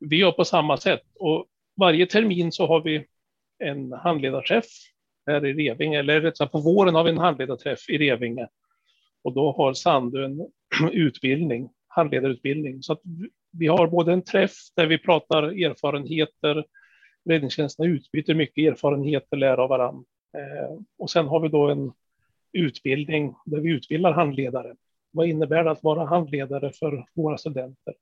vi 0.00 0.16
gör 0.16 0.32
på 0.32 0.44
samma 0.44 0.76
sätt 0.76 1.02
och 1.14 1.46
varje 1.76 2.06
termin 2.06 2.52
så 2.52 2.66
har 2.66 2.80
vi 2.80 3.06
en 3.58 3.92
handledarträff 3.92 4.66
här 5.26 5.46
i 5.46 5.52
Revinge, 5.52 5.98
eller 5.98 6.20
rätt 6.20 6.36
sagt 6.36 6.52
på 6.52 6.60
våren 6.60 6.94
har 6.94 7.04
vi 7.04 7.10
en 7.10 7.18
handledarträff 7.18 7.88
i 7.88 7.98
Revinge. 7.98 8.48
Och 9.24 9.34
då 9.34 9.52
har 9.52 9.74
Sandö 9.74 10.24
en 10.24 10.40
utbildning, 10.92 11.70
handledarutbildning. 11.88 12.82
Så 12.82 12.92
att 12.92 13.00
vi 13.52 13.66
har 13.66 13.86
både 13.86 14.12
en 14.12 14.24
träff 14.24 14.56
där 14.76 14.86
vi 14.86 14.98
pratar 14.98 15.42
erfarenheter, 15.42 16.64
räddningstjänsterna 17.28 17.88
utbyter 17.88 18.34
mycket 18.34 18.72
erfarenheter, 18.72 19.36
lär 19.36 19.56
av 19.56 19.68
varandra. 19.68 20.04
Eh, 20.38 20.78
och 20.98 21.10
sen 21.10 21.26
har 21.26 21.40
vi 21.40 21.48
då 21.48 21.70
en 21.70 21.92
utbildning 22.52 23.34
där 23.44 23.60
vi 23.60 23.70
utbildar 23.70 24.12
handledare. 24.12 24.76
Vad 25.10 25.28
innebär 25.28 25.64
det 25.64 25.70
att 25.70 25.82
vara 25.82 26.04
handledare 26.04 26.72
för 26.72 27.06
våra 27.14 27.38
studenter? 27.38 27.94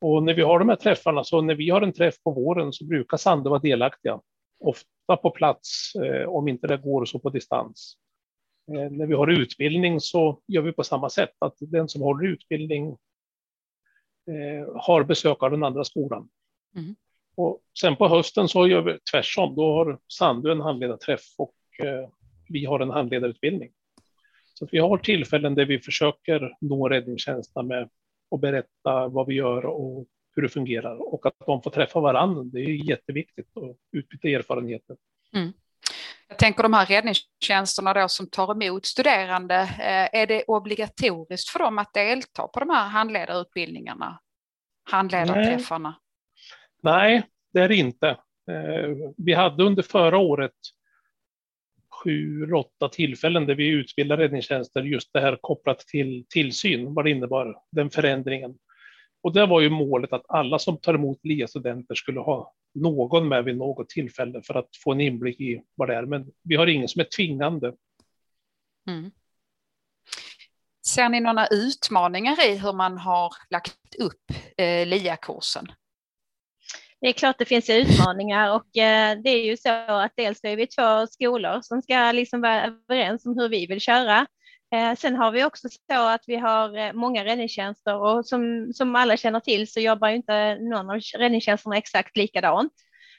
Och 0.00 0.22
när 0.22 0.34
vi 0.34 0.42
har 0.42 0.58
de 0.58 0.68
här 0.68 0.76
träffarna, 0.76 1.24
så 1.24 1.40
när 1.40 1.54
vi 1.54 1.70
har 1.70 1.82
en 1.82 1.92
träff 1.92 2.22
på 2.22 2.30
våren 2.30 2.72
så 2.72 2.84
brukar 2.84 3.16
Sandö 3.16 3.50
vara 3.50 3.60
delaktiga. 3.60 4.20
Ofta 4.58 5.16
på 5.22 5.30
plats, 5.30 5.94
eh, 5.94 6.28
om 6.28 6.48
inte 6.48 6.66
det 6.66 6.76
går 6.76 7.04
så 7.04 7.18
på 7.18 7.30
distans. 7.30 7.96
Eh, 8.72 8.90
när 8.90 9.06
vi 9.06 9.14
har 9.14 9.28
utbildning 9.28 10.00
så 10.00 10.40
gör 10.46 10.62
vi 10.62 10.72
på 10.72 10.84
samma 10.84 11.10
sätt, 11.10 11.32
att 11.38 11.54
den 11.58 11.88
som 11.88 12.02
håller 12.02 12.28
utbildning 12.28 12.88
eh, 14.26 14.74
har 14.74 15.04
besök 15.04 15.42
av 15.42 15.50
den 15.50 15.64
andra 15.64 15.84
skolan. 15.84 16.28
Mm. 16.76 16.96
Och 17.36 17.60
sen 17.80 17.96
på 17.96 18.08
hösten 18.08 18.48
så 18.48 18.66
gör 18.66 18.82
vi 18.82 18.98
tvärsom, 19.12 19.54
då 19.56 19.74
har 19.74 19.98
Sandö 20.08 20.52
en 20.52 20.60
handledarträff 20.60 21.24
och 21.38 21.54
eh, 21.86 22.08
vi 22.48 22.64
har 22.64 22.80
en 22.80 22.90
handledarutbildning. 22.90 23.70
Så 24.54 24.68
vi 24.72 24.78
har 24.78 24.98
tillfällen 24.98 25.54
där 25.54 25.64
vi 25.64 25.78
försöker 25.78 26.56
nå 26.60 26.88
räddningstjänsterna 26.88 27.62
med 27.62 27.88
att 28.30 28.40
berätta 28.40 29.08
vad 29.08 29.26
vi 29.26 29.34
gör 29.34 29.66
och 29.66 30.06
hur 30.34 30.42
det 30.42 30.48
fungerar 30.48 31.14
och 31.14 31.26
att 31.26 31.34
de 31.46 31.62
får 31.62 31.70
träffa 31.70 32.00
varandra. 32.00 32.42
Det 32.42 32.60
är 32.60 32.88
jätteviktigt 32.90 33.48
och 33.54 33.76
utbyta 33.92 34.28
erfarenheter. 34.28 34.96
Mm. 35.34 35.52
Jag 36.28 36.38
tänker 36.38 36.62
de 36.62 36.72
här 36.72 36.86
räddningstjänsterna 36.86 37.94
då 37.94 38.08
som 38.08 38.26
tar 38.26 38.62
emot 38.62 38.86
studerande, 38.86 39.54
eh, 39.62 40.20
är 40.20 40.26
det 40.26 40.44
obligatoriskt 40.46 41.50
för 41.50 41.58
dem 41.58 41.78
att 41.78 41.94
delta 41.94 42.48
på 42.48 42.60
de 42.60 42.70
här 42.70 42.88
handledarutbildningarna? 42.88 44.20
Handledarträffarna? 44.90 45.88
Nej, 45.88 45.98
Nej 46.82 47.22
det 47.52 47.60
är 47.60 47.68
det 47.68 47.76
inte. 47.76 48.08
Eh, 48.50 49.12
vi 49.16 49.32
hade 49.32 49.64
under 49.64 49.82
förra 49.82 50.18
året 50.18 50.52
sju, 52.04 52.52
åtta 52.52 52.88
tillfällen 52.88 53.46
där 53.46 53.54
vi 53.54 53.68
utbildade 53.68 54.22
räddningstjänster 54.22 54.82
just 54.82 55.12
det 55.12 55.20
här 55.20 55.38
kopplat 55.40 55.78
till 55.78 56.26
tillsyn, 56.28 56.94
vad 56.94 57.04
det 57.04 57.10
innebar, 57.10 57.56
den 57.70 57.90
förändringen. 57.90 58.58
Och 59.22 59.32
det 59.32 59.46
var 59.46 59.60
ju 59.60 59.70
målet 59.70 60.12
att 60.12 60.24
alla 60.28 60.58
som 60.58 60.80
tar 60.80 60.94
emot 60.94 61.18
LIA-studenter 61.22 61.94
skulle 61.94 62.20
ha 62.20 62.54
någon 62.74 63.28
med 63.28 63.44
vid 63.44 63.56
något 63.56 63.88
tillfälle 63.88 64.42
för 64.42 64.54
att 64.54 64.68
få 64.84 64.92
en 64.92 65.00
inblick 65.00 65.40
i 65.40 65.62
vad 65.74 65.88
det 65.88 65.94
är. 65.94 66.06
Men 66.06 66.26
vi 66.42 66.56
har 66.56 66.66
ingen 66.66 66.88
som 66.88 67.00
är 67.00 67.04
tvingande. 67.16 67.74
Mm. 68.88 69.10
Ser 70.86 71.08
ni 71.08 71.20
några 71.20 71.46
utmaningar 71.46 72.46
i 72.46 72.56
hur 72.56 72.72
man 72.72 72.98
har 72.98 73.32
lagt 73.50 73.94
upp 73.98 74.24
eh, 74.56 74.86
LIA-kursen? 74.86 75.66
Det 77.00 77.08
är 77.08 77.12
klart 77.12 77.38
det 77.38 77.44
finns 77.44 77.70
utmaningar 77.70 78.54
och 78.54 78.76
eh, 78.76 79.18
det 79.24 79.30
är 79.30 79.44
ju 79.44 79.56
så 79.56 79.70
att 79.86 80.12
dels 80.16 80.40
är 80.42 80.56
vi 80.56 80.66
två 80.66 81.06
skolor 81.06 81.60
som 81.62 81.82
ska 81.82 82.12
liksom 82.12 82.40
vara 82.40 82.64
överens 82.64 83.26
om 83.26 83.38
hur 83.38 83.48
vi 83.48 83.66
vill 83.66 83.80
köra. 83.80 84.26
Eh, 84.74 84.94
sen 84.96 85.16
har 85.16 85.30
vi 85.30 85.44
också 85.44 85.68
så 85.68 86.08
att 86.08 86.24
vi 86.26 86.36
har 86.36 86.78
eh, 86.78 86.92
många 86.92 87.24
räddningstjänster 87.24 87.96
och 87.96 88.26
som, 88.26 88.72
som 88.74 88.96
alla 88.96 89.16
känner 89.16 89.40
till 89.40 89.72
så 89.72 89.80
jobbar 89.80 90.08
inte 90.08 90.54
någon 90.54 90.90
av 90.90 91.00
räddningstjänsterna 91.18 91.76
exakt 91.76 92.16
likadant. 92.16 92.72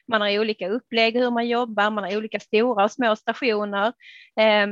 Man 0.08 0.22
har 0.22 0.40
olika 0.40 0.70
upplägg 0.70 1.14
hur 1.18 1.32
man 1.32 1.48
jobbar, 1.48 1.90
man 1.90 2.04
har 2.04 2.18
olika 2.18 2.40
stora 2.40 2.84
och 2.84 2.92
små 2.92 3.16
stationer, 3.16 3.94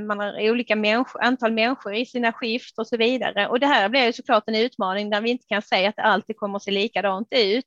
man 0.08 0.20
har 0.20 0.50
olika 0.52 0.76
människa, 0.76 1.20
antal 1.20 1.54
människor 1.54 1.94
i 1.94 2.06
sina 2.06 2.34
skift 2.34 2.80
och 2.80 2.88
så 2.88 2.98
vidare. 2.98 3.48
Och 3.48 3.60
det 3.60 3.68
här 3.68 3.90
blir 3.90 4.06
ju 4.06 4.14
såklart 4.14 4.44
en 4.48 4.56
utmaning 4.56 5.10
där 5.10 5.22
vi 5.22 5.30
inte 5.30 5.46
kan 5.48 5.62
säga 5.62 5.90
att 5.90 5.96
det 5.96 6.02
alltid 6.02 6.38
kommer 6.38 6.56
att 6.56 6.64
se 6.64 6.72
likadant 6.72 7.28
ut. 7.32 7.66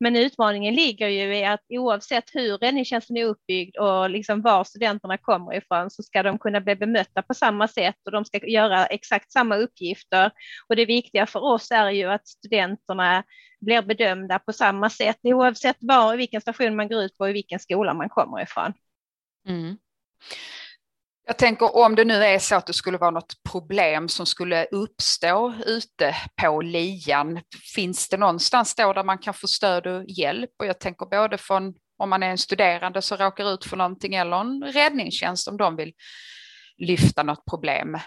Men 0.00 0.16
utmaningen 0.16 0.74
ligger 0.74 1.08
ju 1.08 1.36
i 1.36 1.44
att 1.44 1.60
oavsett 1.68 2.24
hur 2.32 2.58
räddningstjänsten 2.58 3.16
är 3.16 3.24
uppbyggd 3.24 3.76
och 3.76 4.10
liksom 4.10 4.42
var 4.42 4.64
studenterna 4.64 5.18
kommer 5.18 5.54
ifrån 5.56 5.90
så 5.90 6.02
ska 6.02 6.22
de 6.22 6.38
kunna 6.38 6.60
bli 6.60 6.76
bemötta 6.76 7.22
på 7.22 7.34
samma 7.34 7.68
sätt 7.68 7.96
och 8.04 8.12
de 8.12 8.24
ska 8.24 8.46
göra 8.46 8.86
exakt 8.86 9.32
samma 9.32 9.56
uppgifter. 9.56 10.30
Och 10.68 10.76
det 10.76 10.86
viktiga 10.86 11.26
för 11.26 11.40
oss 11.44 11.70
är 11.70 11.90
ju 11.90 12.04
att 12.04 12.28
studenterna 12.28 13.24
blir 13.60 13.82
bedömda 13.82 14.38
på 14.38 14.52
samma 14.52 14.90
sätt 14.90 15.18
oavsett 15.22 15.76
var, 15.80 16.16
vilken 16.16 16.40
station 16.40 16.76
man 16.76 16.88
går 16.88 17.02
ut 17.02 17.18
på 17.18 17.24
och 17.24 17.34
vilken 17.34 17.58
skola 17.58 17.94
man 17.94 18.08
kommer 18.08 18.42
ifrån. 18.42 18.72
Mm. 19.48 19.78
Jag 21.28 21.38
tänker 21.38 21.76
om 21.76 21.94
det 21.94 22.04
nu 22.04 22.24
är 22.24 22.38
så 22.38 22.54
att 22.54 22.66
det 22.66 22.72
skulle 22.72 22.98
vara 22.98 23.10
något 23.10 23.42
problem 23.50 24.08
som 24.08 24.26
skulle 24.26 24.64
uppstå 24.64 25.54
ute 25.66 26.14
på 26.42 26.60
lian, 26.60 27.40
finns 27.74 28.08
det 28.08 28.16
någonstans 28.16 28.74
då 28.74 28.92
där 28.92 29.04
man 29.04 29.18
kan 29.18 29.34
få 29.34 29.46
stöd 29.46 29.86
och 29.86 30.04
hjälp? 30.08 30.50
Och 30.58 30.66
jag 30.66 30.80
tänker 30.80 31.06
både 31.06 31.38
från 31.38 31.74
om 31.98 32.10
man 32.10 32.22
är 32.22 32.30
en 32.30 32.38
studerande 32.38 33.02
som 33.02 33.18
råkar 33.18 33.54
ut 33.54 33.64
för 33.64 33.76
någonting 33.76 34.14
eller 34.14 34.40
en 34.40 34.64
räddningstjänst 34.64 35.48
om 35.48 35.56
de 35.56 35.76
vill 35.76 35.92
lyfta 36.78 37.22
något 37.22 37.44
problem. 37.50 37.98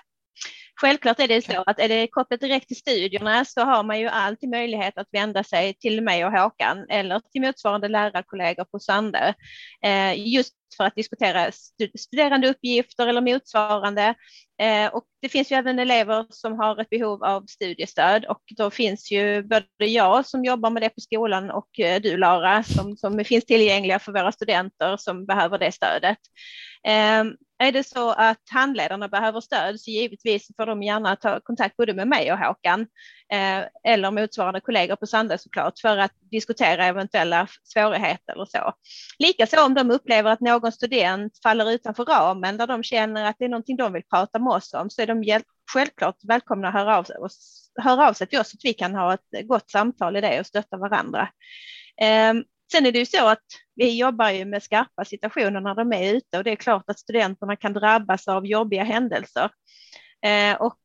Självklart 0.82 1.20
är 1.20 1.28
det 1.28 1.46
så 1.46 1.64
att 1.66 1.80
är 1.80 1.90
det 1.90 2.08
kopplat 2.08 2.40
direkt 2.40 2.68
till 2.68 2.78
studierna 2.78 3.46
så 3.46 3.62
har 3.62 3.84
man 3.84 4.00
ju 4.00 4.08
alltid 4.08 4.50
möjlighet 4.50 4.98
att 4.98 5.08
vända 5.12 5.44
sig 5.44 5.74
till 5.74 6.04
mig 6.04 6.26
och 6.26 6.32
Håkan 6.32 6.86
eller 6.90 7.20
till 7.32 7.42
motsvarande 7.42 7.88
lärarkollegor 7.88 8.64
på 8.64 8.80
Sandö. 8.80 9.34
Eh, 9.84 10.28
just 10.34 10.54
för 10.78 10.84
att 10.84 10.96
diskutera 10.96 11.52
studerandeuppgifter 12.00 13.08
eller 13.08 13.22
motsvarande. 13.22 14.16
Eh, 14.62 14.88
och 14.88 15.04
det 15.22 15.30
finns 15.30 15.52
ju 15.52 15.56
även 15.56 15.80
elever 15.80 16.26
som 16.30 16.60
har 16.60 16.82
ett 16.82 16.90
behov 16.90 17.24
av 17.24 17.46
studiestöd 17.46 18.26
och 18.26 18.42
då 18.58 18.72
finns 18.72 19.12
ju 19.12 19.44
både 19.44 19.66
jag 19.78 20.26
som 20.26 20.46
jobbar 20.46 20.70
med 20.70 20.82
det 20.82 20.90
på 20.90 21.02
skolan 21.02 21.52
och 21.52 21.80
eh, 21.80 22.02
du 22.02 22.18
Lara 22.18 22.64
som, 22.64 22.98
som 22.98 23.26
finns 23.26 23.46
tillgängliga 23.46 24.00
för 24.00 24.12
våra 24.12 24.32
studenter 24.32 24.98
som 24.98 25.26
behöver 25.26 25.58
det 25.58 25.72
stödet. 25.72 26.18
Ehm, 26.84 27.36
är 27.64 27.72
det 27.72 27.84
så 27.84 28.12
att 28.12 28.42
handledarna 28.52 29.08
behöver 29.08 29.42
stöd 29.42 29.80
så 29.80 29.92
givetvis 29.92 30.48
får 30.58 30.66
de 30.66 30.84
gärna 30.84 31.16
ta 31.16 31.40
kontakt 31.40 31.78
både 31.78 31.94
med 31.94 32.08
mig 32.08 32.32
och 32.32 32.40
Håkan 32.40 32.82
eh, 33.34 33.64
eller 33.84 34.12
motsvarande 34.12 34.62
kollegor 34.62 34.96
på 34.96 35.08
Sandö 35.08 35.38
såklart 35.38 35.80
för 35.80 35.98
att 35.98 36.14
diskutera 36.31 36.86
eventuella 36.86 37.48
svårigheter 37.63 38.38
och 38.38 38.50
så. 38.50 38.74
Likaså 39.19 39.65
om 39.65 39.74
de 39.74 39.91
upplever 39.91 40.31
att 40.31 40.39
någon 40.39 40.71
student 40.71 41.39
faller 41.43 41.71
utanför 41.71 42.05
ramen 42.05 42.57
där 42.57 42.67
de 42.67 42.83
känner 42.83 43.25
att 43.25 43.36
det 43.39 43.45
är 43.45 43.50
någonting 43.50 43.77
de 43.77 43.93
vill 43.93 44.03
prata 44.03 44.39
med 44.39 44.53
oss 44.53 44.74
om 44.74 44.89
så 44.89 45.01
är 45.01 45.07
de 45.07 45.41
självklart 45.74 46.15
välkomna 46.27 46.67
att 46.67 46.74
höra 46.74 46.98
av 46.98 47.03
sig, 47.03 47.15
höra 47.81 48.09
av 48.09 48.13
sig 48.13 48.27
till 48.27 48.39
oss 48.39 48.50
så 48.50 48.55
att 48.55 48.63
vi 48.65 48.74
kan 48.74 48.95
ha 48.95 49.13
ett 49.13 49.48
gott 49.48 49.71
samtal 49.71 50.15
i 50.15 50.21
det 50.21 50.39
och 50.39 50.45
stötta 50.45 50.77
varandra. 50.77 51.29
Ehm, 52.01 52.43
sen 52.71 52.86
är 52.86 52.91
det 52.91 53.00
ju 53.00 53.05
så 53.05 53.27
att 53.27 53.45
vi 53.75 53.98
jobbar 53.98 54.29
ju 54.29 54.45
med 54.45 54.63
skarpa 54.63 55.05
situationer 55.05 55.62
när 55.62 55.75
de 55.75 55.93
är 55.93 56.13
ute 56.13 56.38
och 56.38 56.43
det 56.43 56.51
är 56.51 56.55
klart 56.55 56.89
att 56.89 57.00
studenterna 57.00 57.55
kan 57.55 57.74
drabbas 57.74 58.27
av 58.27 58.45
jobbiga 58.45 58.83
händelser. 58.83 59.50
Ehm, 60.21 60.55
och 60.55 60.77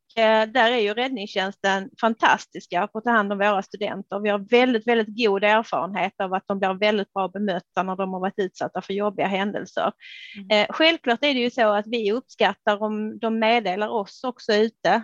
där 0.47 0.71
är 0.73 0.79
ju 0.79 0.95
räddningstjänsten 0.95 1.91
fantastiska 2.01 2.87
på 2.87 2.99
att 2.99 3.05
ta 3.05 3.11
hand 3.11 3.33
om 3.33 3.39
våra 3.39 3.63
studenter. 3.63 4.21
Vi 4.21 4.29
har 4.29 4.39
väldigt, 4.39 4.87
väldigt 4.87 5.27
god 5.27 5.45
erfarenhet 5.45 6.13
av 6.19 6.35
att 6.35 6.45
de 6.47 6.59
blir 6.59 6.75
väldigt 6.75 7.13
bra 7.13 7.29
bemötta 7.29 7.83
när 7.83 7.97
de 7.97 8.13
har 8.13 8.21
varit 8.21 8.39
utsatta 8.39 8.83
för 8.83 8.95
jobbiga 8.95 9.27
händelser. 9.27 9.93
Mm. 10.37 10.61
Eh, 10.61 10.67
självklart 10.71 11.25
är 11.25 11.35
det 11.35 11.41
ju 11.41 11.51
så 11.51 11.73
att 11.73 11.87
vi 11.87 12.13
uppskattar 12.13 12.83
om 12.83 13.19
de 13.19 13.39
meddelar 13.39 13.89
oss 13.89 14.25
också 14.25 14.53
ute 14.53 15.03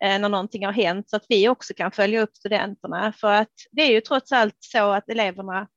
när 0.00 0.28
någonting 0.28 0.66
har 0.66 0.72
hänt 0.72 1.10
så 1.10 1.16
att 1.16 1.26
vi 1.28 1.48
också 1.48 1.74
kan 1.74 1.92
följa 1.92 2.22
upp 2.22 2.36
studenterna. 2.36 3.12
För 3.12 3.32
att 3.32 3.52
det 3.70 3.82
är 3.82 3.90
ju 3.90 4.00
trots 4.00 4.32
allt 4.32 4.56
så 4.58 4.90
att 4.90 5.08
eleverna 5.08 5.68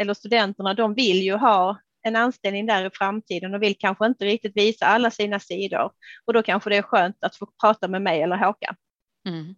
eller 0.00 0.14
studenterna, 0.14 0.74
de 0.74 0.94
vill 0.94 1.22
ju 1.22 1.36
ha 1.36 1.78
en 2.02 2.16
anställning 2.16 2.66
där 2.66 2.86
i 2.86 2.90
framtiden 2.92 3.54
och 3.54 3.62
vill 3.62 3.76
kanske 3.78 4.06
inte 4.06 4.24
riktigt 4.24 4.56
visa 4.56 4.86
alla 4.86 5.10
sina 5.10 5.40
sidor. 5.40 5.90
Och 6.24 6.32
då 6.32 6.42
kanske 6.42 6.70
det 6.70 6.76
är 6.76 6.82
skönt 6.82 7.16
att 7.20 7.36
få 7.36 7.46
prata 7.60 7.88
med 7.88 8.02
mig 8.02 8.22
eller 8.22 8.36
Håkan. 8.36 8.76
Mm. 9.28 9.54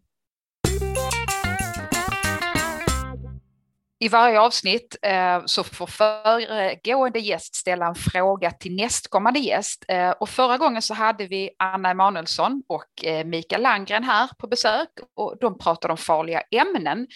I 4.04 4.08
varje 4.08 4.40
avsnitt 4.40 4.96
eh, 5.02 5.42
så 5.46 5.64
får 5.64 5.86
föregående 5.86 7.18
gäst 7.18 7.54
ställa 7.54 7.86
en 7.86 7.94
fråga 7.94 8.50
till 8.50 8.76
nästkommande 8.76 9.40
gäst. 9.40 9.84
Eh, 9.88 10.10
och 10.10 10.28
förra 10.28 10.58
gången 10.58 10.82
så 10.82 10.94
hade 10.94 11.26
vi 11.26 11.50
Anna 11.58 11.90
Emanuelsson 11.90 12.62
och 12.68 13.04
eh, 13.04 13.24
Mikael 13.24 13.62
Landgren 13.62 14.04
här 14.04 14.30
på 14.38 14.46
besök 14.46 14.88
och 15.16 15.36
de 15.40 15.58
pratade 15.58 15.92
om 15.92 15.98
farliga 15.98 16.42
ämnen. 16.50 17.06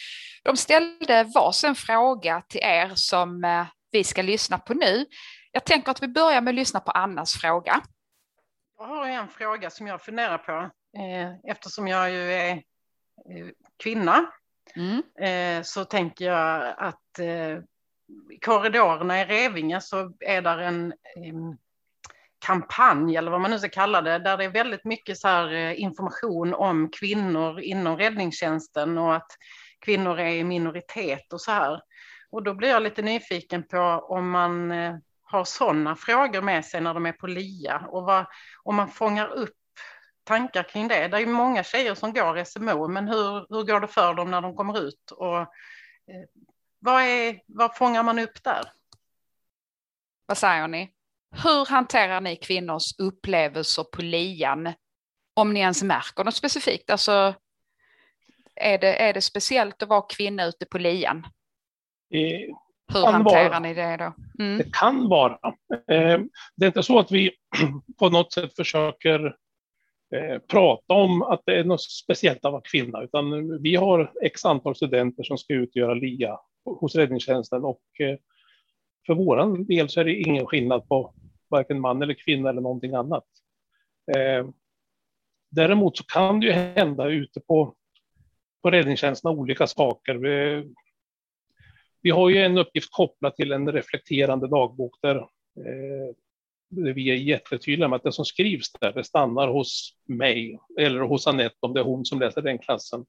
De 0.44 0.56
ställde 0.56 1.24
varsin 1.34 1.74
fråga 1.74 2.42
till 2.48 2.60
er 2.62 2.92
som 2.94 3.44
vi 3.90 4.04
ska 4.04 4.22
lyssna 4.22 4.58
på 4.58 4.74
nu. 4.74 5.06
Jag 5.52 5.64
tänker 5.64 5.90
att 5.90 6.02
vi 6.02 6.08
börjar 6.08 6.40
med 6.40 6.52
att 6.52 6.54
lyssna 6.54 6.80
på 6.80 6.90
Annas 6.90 7.34
fråga. 7.34 7.82
Jag 8.78 8.86
har 8.86 9.06
en 9.06 9.28
fråga 9.28 9.70
som 9.70 9.86
jag 9.86 10.02
funderar 10.02 10.38
på 10.38 10.70
eh, 10.98 11.50
eftersom 11.50 11.88
jag 11.88 12.10
ju 12.10 12.32
är 12.32 12.52
eh, 12.52 13.46
kvinna 13.82 14.32
Mm. 14.76 15.02
Eh, 15.18 15.62
så 15.62 15.84
tänker 15.84 16.24
jag 16.24 16.74
att 16.78 17.18
i 18.32 18.38
korridorerna 18.44 19.20
i 19.20 19.24
Revinge 19.24 19.80
så 19.80 20.12
är 20.20 20.42
där 20.42 20.58
en 20.58 20.92
kampanj 22.46 23.16
eller 23.16 23.30
vad 23.30 23.40
man 23.40 23.50
nu 23.50 23.58
ska 23.58 23.68
kalla 23.68 24.02
det, 24.02 24.18
där 24.18 24.36
det 24.36 24.44
är 24.44 24.48
väldigt 24.48 24.84
mycket 24.84 25.18
så 25.18 25.50
information 25.76 26.54
om 26.54 26.90
kvinnor 26.90 27.60
inom 27.60 27.96
räddningstjänsten 27.96 28.98
och 28.98 29.14
att 29.16 29.30
kvinnor 29.80 30.20
är 30.20 30.30
i 30.30 30.44
minoritet 30.44 31.32
och 31.32 31.40
så 31.40 31.50
här. 31.50 31.80
Och 32.30 32.42
då 32.42 32.54
blir 32.54 32.68
jag 32.68 32.82
lite 32.82 33.02
nyfiken 33.02 33.62
på 33.62 33.78
om 34.08 34.30
man 34.30 34.70
eh, 34.70 34.96
har 35.22 35.44
sådana 35.44 35.96
frågor 35.96 36.42
med 36.42 36.64
sig 36.64 36.80
när 36.80 36.94
de 36.94 37.06
är 37.06 37.12
på 37.12 37.26
LIA 37.26 37.86
och 37.88 38.02
vad, 38.02 38.26
om 38.62 38.76
man 38.76 38.88
fångar 38.88 39.28
upp 39.28 39.54
tankar 40.24 40.62
kring 40.62 40.88
det? 40.88 41.08
Det 41.08 41.16
är 41.16 41.20
ju 41.20 41.26
många 41.26 41.64
tjejer 41.64 41.94
som 41.94 42.12
går 42.12 42.44
SMO, 42.44 42.88
men 42.88 43.08
hur, 43.08 43.46
hur 43.54 43.62
går 43.62 43.80
det 43.80 43.88
för 43.88 44.14
dem 44.14 44.30
när 44.30 44.40
de 44.40 44.56
kommer 44.56 44.80
ut? 44.80 45.10
Och, 45.10 45.38
eh, 45.40 45.46
vad, 46.78 47.02
är, 47.02 47.40
vad 47.46 47.76
fångar 47.76 48.02
man 48.02 48.18
upp 48.18 48.44
där? 48.44 48.72
Vad 50.26 50.38
säger 50.38 50.68
ni? 50.68 50.92
Hur 51.30 51.66
hanterar 51.66 52.20
ni 52.20 52.36
kvinnors 52.36 52.98
upplevelser 52.98 53.84
på 53.84 54.02
lian? 54.02 54.72
Om 55.34 55.54
ni 55.54 55.60
ens 55.60 55.82
märker 55.82 56.24
något 56.24 56.34
specifikt? 56.34 56.90
Alltså, 56.90 57.34
är 58.54 58.78
det, 58.78 59.02
är 59.02 59.14
det 59.14 59.20
speciellt 59.20 59.82
att 59.82 59.88
vara 59.88 60.02
kvinna 60.02 60.44
ute 60.44 60.66
på 60.66 60.78
lian? 60.78 61.26
Eh, 62.10 62.54
Hur 62.94 63.12
hanterar 63.12 63.48
vara. 63.48 63.58
ni 63.58 63.74
det 63.74 63.96
då? 63.96 64.12
Mm. 64.44 64.58
Det 64.58 64.72
kan 64.72 65.08
vara. 65.08 65.38
Eh, 65.90 66.20
det 66.56 66.64
är 66.64 66.66
inte 66.66 66.82
så 66.82 66.98
att 66.98 67.10
vi 67.10 67.30
på 67.98 68.08
något 68.08 68.32
sätt 68.32 68.56
försöker 68.56 69.36
Eh, 70.14 70.38
prata 70.38 70.94
om 70.94 71.22
att 71.22 71.42
det 71.46 71.58
är 71.58 71.64
något 71.64 71.82
speciellt 71.82 72.44
att 72.44 72.52
vara 72.52 72.62
kvinna, 72.64 73.02
utan 73.02 73.58
vi 73.62 73.76
har 73.76 74.12
x 74.22 74.44
antal 74.44 74.76
studenter 74.76 75.22
som 75.22 75.38
ska 75.38 75.54
utgöra 75.54 75.94
LIA 75.94 76.38
hos 76.64 76.94
räddningstjänsten 76.94 77.64
och 77.64 77.82
eh, 78.00 78.16
för 79.06 79.14
våran 79.14 79.64
del 79.64 79.88
så 79.88 80.00
är 80.00 80.04
det 80.04 80.14
ingen 80.14 80.46
skillnad 80.46 80.88
på 80.88 81.14
varken 81.48 81.80
man 81.80 82.02
eller 82.02 82.14
kvinna 82.14 82.50
eller 82.50 82.60
någonting 82.60 82.94
annat. 82.94 83.24
Eh, 84.16 84.48
däremot 85.50 85.96
så 85.96 86.04
kan 86.04 86.40
det 86.40 86.46
ju 86.46 86.52
hända 86.52 87.08
ute 87.08 87.40
på, 87.40 87.74
på 88.62 88.70
räddningstjänsterna 88.70 89.34
olika 89.34 89.66
saker. 89.66 90.14
Vi, 92.02 92.10
har 92.10 92.28
ju 92.28 92.36
en 92.36 92.58
uppgift 92.58 92.88
kopplad 92.90 93.36
till 93.36 93.52
en 93.52 93.72
reflekterande 93.72 94.48
dagbok 94.48 94.98
där 95.02 95.16
eh, 95.16 96.14
vi 96.68 97.10
är 97.10 97.14
jättetydliga 97.14 97.88
med 97.88 97.96
att 97.96 98.02
det 98.02 98.12
som 98.12 98.24
skrivs 98.24 98.72
där, 98.72 98.92
det 98.92 99.04
stannar 99.04 99.48
hos 99.48 99.94
mig 100.04 100.58
eller 100.78 101.00
hos 101.00 101.26
Anette 101.26 101.56
om 101.60 101.74
det 101.74 101.80
är 101.80 101.84
hon 101.84 102.04
som 102.04 102.20
läser 102.20 102.42
den 102.42 102.58
klassen. 102.58 103.06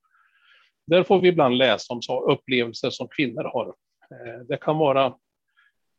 Där 0.88 1.03
får 1.03 1.22
vi 1.22 1.27
ibland 1.27 1.58
läsa 1.58 1.93
om 1.93 2.01
så, 2.01 2.31
upplevelser 2.31 2.89
som 2.89 3.08
kvinnor 3.08 3.43
har. 3.43 3.67
Eh, 4.12 4.41
det 4.48 4.58
kan 4.58 4.77
vara 4.77 5.15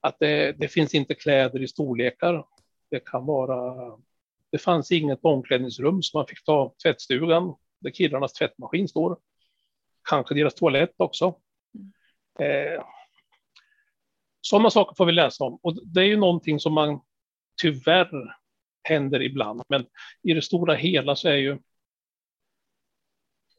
att 0.01 0.17
det, 0.19 0.53
det, 0.53 0.69
finns 0.69 0.95
inte 0.95 1.15
kläder 1.15 1.63
i 1.63 1.69
storlekar. 1.69 2.45
Det 2.91 3.01
kan 3.01 3.27
vara, 3.27 3.75
det 4.53 4.59
fanns 4.59 4.93
inget 4.93 5.19
omklädningsrum 5.23 6.03
så 6.03 6.19
man 6.19 6.27
fick 6.27 6.45
ta 6.45 6.75
tvättstugan 6.83 7.55
där 7.81 7.91
killarnas 7.91 8.33
tvättmaskin 8.33 8.89
står. 8.89 9.19
Kanske 10.09 10.35
deras 10.35 10.55
toalett 10.55 10.95
också. 10.97 11.35
Eh, 12.39 12.85
sådana 14.41 14.71
saker 14.71 14.95
får 14.97 15.07
vi 15.07 15.13
läsa 15.13 15.45
om 15.45 15.59
och 15.63 15.87
det 15.87 16.01
är 16.01 16.05
ju 16.05 16.17
någonting 16.17 16.61
som 16.61 16.73
man 16.73 17.01
tyvärr 17.63 18.37
händer 18.83 19.23
ibland. 19.23 19.63
Men 19.69 19.87
i 20.23 20.35
det 20.35 20.43
stora 20.43 20.75
hela 20.75 21.17
så 21.17 21.29
är 21.29 21.37
ju 21.37 21.59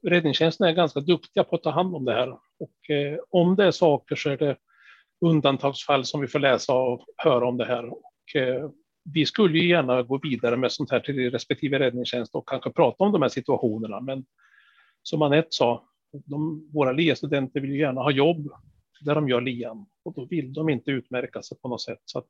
räddningstjänsten 0.03 0.67
är 0.67 0.71
ganska 0.71 0.99
duktiga 0.99 1.43
på 1.43 1.55
att 1.55 1.63
ta 1.63 1.69
hand 1.69 1.95
om 1.95 2.05
det 2.05 2.13
här. 2.13 2.31
Och 2.59 2.89
eh, 2.89 3.19
om 3.29 3.55
det 3.55 3.65
är 3.65 3.71
saker 3.71 4.15
så 4.15 4.29
är 4.29 4.37
det 4.37 4.57
undantagsfall 5.25 6.05
som 6.05 6.21
vi 6.21 6.27
får 6.27 6.39
läsa 6.39 6.73
och 6.73 7.05
höra 7.17 7.47
om 7.47 7.57
det 7.57 7.65
här. 7.65 7.89
Och, 7.89 8.35
eh, 8.35 8.69
vi 9.03 9.25
skulle 9.25 9.59
ju 9.59 9.69
gärna 9.69 10.03
gå 10.03 10.19
vidare 10.23 10.57
med 10.57 10.71
sånt 10.71 10.91
här 10.91 10.99
till 10.99 11.31
respektive 11.31 11.79
räddningstjänst 11.79 12.35
och 12.35 12.49
kanske 12.49 12.71
prata 12.71 13.03
om 13.03 13.11
de 13.11 13.21
här 13.21 13.29
situationerna. 13.29 13.99
Men 13.99 14.25
som 15.03 15.21
Anette 15.21 15.47
sa, 15.51 15.87
de, 16.11 16.69
våra 16.73 16.91
LIA-studenter 16.91 17.59
vill 17.59 17.71
ju 17.71 17.79
gärna 17.79 18.01
ha 18.01 18.11
jobb 18.11 18.49
där 19.01 19.15
de 19.15 19.29
gör 19.29 19.41
LIAN 19.41 19.85
och 20.03 20.13
då 20.13 20.25
vill 20.25 20.53
de 20.53 20.69
inte 20.69 20.91
utmärka 20.91 21.41
sig 21.41 21.57
på 21.57 21.67
något 21.67 21.81
sätt. 21.81 22.01
Så 22.05 22.23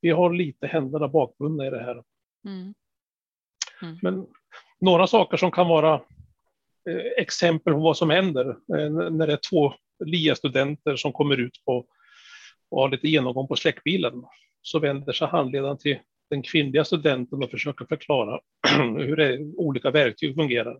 vi 0.00 0.10
har 0.10 0.32
lite 0.32 0.66
händerna 0.66 1.08
bakbundna 1.08 1.66
i 1.66 1.70
det 1.70 1.82
här. 1.82 2.02
Mm. 2.44 2.74
Mm. 3.82 3.98
Men 4.02 4.26
några 4.80 5.06
saker 5.06 5.36
som 5.36 5.50
kan 5.50 5.68
vara 5.68 5.94
eh, 6.88 7.22
exempel 7.22 7.72
på 7.72 7.80
vad 7.80 7.96
som 7.96 8.10
händer 8.10 8.48
eh, 8.48 8.90
när 9.10 9.26
det 9.26 9.32
är 9.32 9.40
två 9.50 9.74
LIA-studenter 10.04 10.96
som 10.96 11.12
kommer 11.12 11.40
ut 11.40 11.64
på 11.64 11.86
och 12.68 12.80
har 12.80 12.88
lite 12.88 13.08
genomgång 13.08 13.48
på 13.48 13.56
släckbilen 13.56 14.24
så 14.62 14.78
vänder 14.78 15.12
sig 15.12 15.28
handledaren 15.28 15.78
till 15.78 15.98
den 16.30 16.42
kvinnliga 16.42 16.84
studenten 16.84 17.42
och 17.42 17.50
försöker 17.50 17.84
förklara 17.84 18.40
hur 18.78 19.16
det, 19.16 19.38
olika 19.56 19.90
verktyg 19.90 20.34
fungerar. 20.34 20.78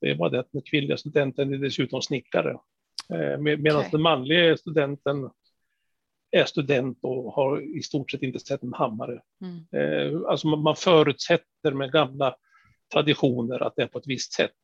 Det 0.00 0.10
är 0.10 0.14
bara 0.14 0.28
det 0.28 0.40
att 0.40 0.52
den 0.52 0.62
kvinnliga 0.62 0.96
studenten 0.96 1.54
är 1.54 1.58
dessutom 1.58 2.02
snickare. 2.02 2.58
Eh, 3.12 3.38
med, 3.38 3.60
medan 3.60 3.78
okay. 3.78 3.90
den 3.90 4.02
manliga 4.02 4.56
studenten 4.56 5.30
är 6.30 6.44
student 6.44 6.98
och 7.02 7.32
har 7.32 7.76
i 7.78 7.82
stort 7.82 8.10
sett 8.10 8.22
inte 8.22 8.38
sett 8.38 8.62
en 8.62 8.72
hammare. 8.72 9.22
Mm. 9.42 9.66
Eh, 9.72 10.20
alltså 10.28 10.48
man 10.48 10.76
förutsätter 10.76 11.72
med 11.72 11.92
gamla 11.92 12.36
traditioner 12.92 13.62
att 13.62 13.76
det 13.76 13.82
är 13.82 13.86
på 13.86 13.98
ett 13.98 14.06
visst 14.06 14.32
sätt. 14.32 14.56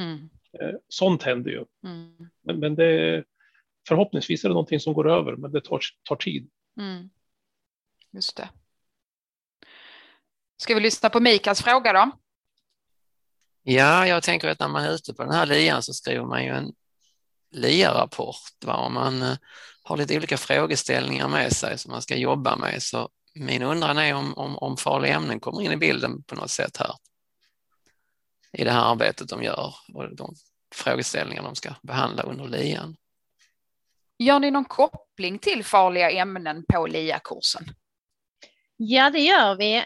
Mm. 0.00 0.30
Eh, 0.60 0.74
sånt 0.88 1.22
händer 1.22 1.50
ju. 1.50 1.64
Mm. 1.84 2.30
Men, 2.42 2.60
men 2.60 2.74
det, 2.74 3.24
förhoppningsvis 3.88 4.44
är 4.44 4.48
det 4.48 4.54
någonting 4.54 4.80
som 4.80 4.94
går 4.94 5.10
över, 5.10 5.36
men 5.36 5.52
det 5.52 5.60
tar, 5.60 5.80
tar 6.02 6.16
tid. 6.16 6.50
Mm. 6.80 7.10
Just 8.10 8.36
det. 8.36 8.48
Ska 10.56 10.74
vi 10.74 10.80
lyssna 10.80 11.10
på 11.10 11.20
Mikaels 11.20 11.62
fråga 11.62 11.92
då? 11.92 12.10
Ja, 13.66 14.06
jag 14.06 14.22
tänker 14.22 14.48
att 14.48 14.60
när 14.60 14.68
man 14.68 14.84
är 14.84 14.94
ute 14.94 15.14
på 15.14 15.22
den 15.22 15.32
här 15.32 15.46
lian 15.46 15.82
så 15.82 15.92
skriver 15.92 16.24
man 16.24 16.44
ju 16.44 16.50
en 16.50 16.72
LIA-rapport. 17.50 18.64
Man 18.64 19.22
eh, 19.22 19.36
har 19.82 19.96
lite 19.96 20.16
olika 20.16 20.36
frågeställningar 20.36 21.28
med 21.28 21.52
sig 21.52 21.78
som 21.78 21.90
man 21.90 22.02
ska 22.02 22.16
jobba 22.16 22.56
med. 22.56 22.82
Så 22.82 23.08
min 23.34 23.62
undran 23.62 23.98
är 23.98 24.14
om, 24.14 24.34
om, 24.34 24.58
om 24.58 24.76
farliga 24.76 25.14
ämnen 25.14 25.40
kommer 25.40 25.62
in 25.62 25.72
i 25.72 25.76
bilden 25.76 26.22
på 26.22 26.34
något 26.34 26.50
sätt 26.50 26.76
här 26.76 26.90
i 28.52 28.64
det 28.64 28.70
här 28.70 28.92
arbetet 28.92 29.28
de 29.28 29.42
gör 29.42 29.74
och 29.94 30.16
de 30.16 30.34
frågeställningar 30.74 31.42
de 31.42 31.54
ska 31.54 31.74
behandla 31.82 32.22
under 32.22 32.46
LIAN. 32.46 32.96
Gör 34.18 34.38
ni 34.38 34.50
någon 34.50 34.64
koppling 34.64 35.38
till 35.38 35.64
farliga 35.64 36.10
ämnen 36.10 36.64
på 36.68 36.86
LIA-kursen? 36.86 37.64
Ja, 38.76 39.10
det 39.10 39.20
gör 39.20 39.54
vi. 39.56 39.82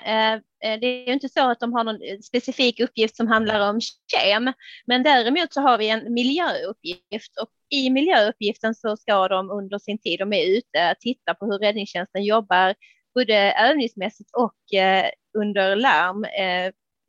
Eh, 0.65 0.81
det 0.81 0.87
är 0.87 1.07
ju 1.07 1.13
inte 1.13 1.29
så 1.29 1.51
att 1.51 1.61
de 1.61 1.73
har 1.73 1.85
någon 1.85 2.03
eh, 2.03 2.19
specifik 2.19 2.81
uppgift 2.81 3.17
som 3.17 3.27
handlar 3.27 3.71
om 3.71 3.81
kem, 4.13 4.53
men 4.87 5.03
däremot 5.03 5.53
så 5.53 5.61
har 5.61 5.79
vi 5.79 5.89
en 5.89 6.15
miljöuppgift 6.15 7.39
och 7.43 7.49
i 7.71 7.91
miljöuppgiften 7.91 8.75
så 8.75 8.97
ska 8.97 9.29
de 9.29 9.51
under 9.51 9.79
sin 9.79 9.99
tid 9.99 10.19
de 10.19 10.33
är 10.33 10.57
ute 10.57 10.95
titta 11.01 11.35
på 11.35 11.47
hur 11.47 11.59
räddningstjänsten 11.59 12.25
jobbar 12.25 12.75
både 13.15 13.53
övningsmässigt 13.53 14.31
och 14.37 14.79
eh, 14.79 15.11
under 15.39 15.77
larm 15.77 16.25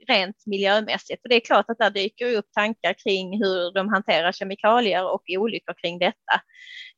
rent 0.07 0.45
miljömässigt. 0.45 1.21
För 1.21 1.29
det 1.29 1.35
är 1.35 1.39
klart 1.39 1.69
att 1.69 1.77
där 1.77 1.89
dyker 1.89 2.37
upp 2.37 2.51
tankar 2.53 2.93
kring 2.93 3.43
hur 3.43 3.73
de 3.73 3.89
hanterar 3.89 4.31
kemikalier 4.31 5.13
och 5.13 5.23
olyckor 5.37 5.73
kring 5.81 5.99
detta. 5.99 6.41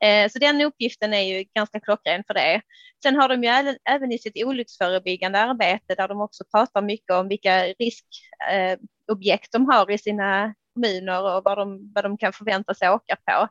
Eh, 0.04 0.28
så 0.30 0.38
den 0.38 0.60
uppgiften 0.60 1.14
är 1.14 1.20
ju 1.20 1.44
ganska 1.54 1.80
klockren 1.80 2.24
för 2.26 2.34
det. 2.34 2.62
Sen 3.02 3.16
har 3.16 3.28
de 3.28 3.44
ju 3.44 3.76
även 3.84 4.12
i 4.12 4.18
sitt 4.18 4.44
olycksförebyggande 4.44 5.38
arbete 5.38 5.94
där 5.94 6.08
de 6.08 6.20
också 6.20 6.44
pratar 6.54 6.82
mycket 6.82 7.10
om 7.10 7.28
vilka 7.28 7.64
riskobjekt 7.64 9.54
eh, 9.54 9.58
de 9.58 9.66
har 9.66 9.90
i 9.90 9.98
sina 9.98 10.54
kommuner 10.74 11.22
och 11.22 11.44
vad 11.44 11.58
de, 11.58 11.92
vad 11.94 12.04
de 12.04 12.18
kan 12.18 12.32
förvänta 12.32 12.74
sig 12.74 12.90
åka 12.90 13.16
på. 13.16 13.48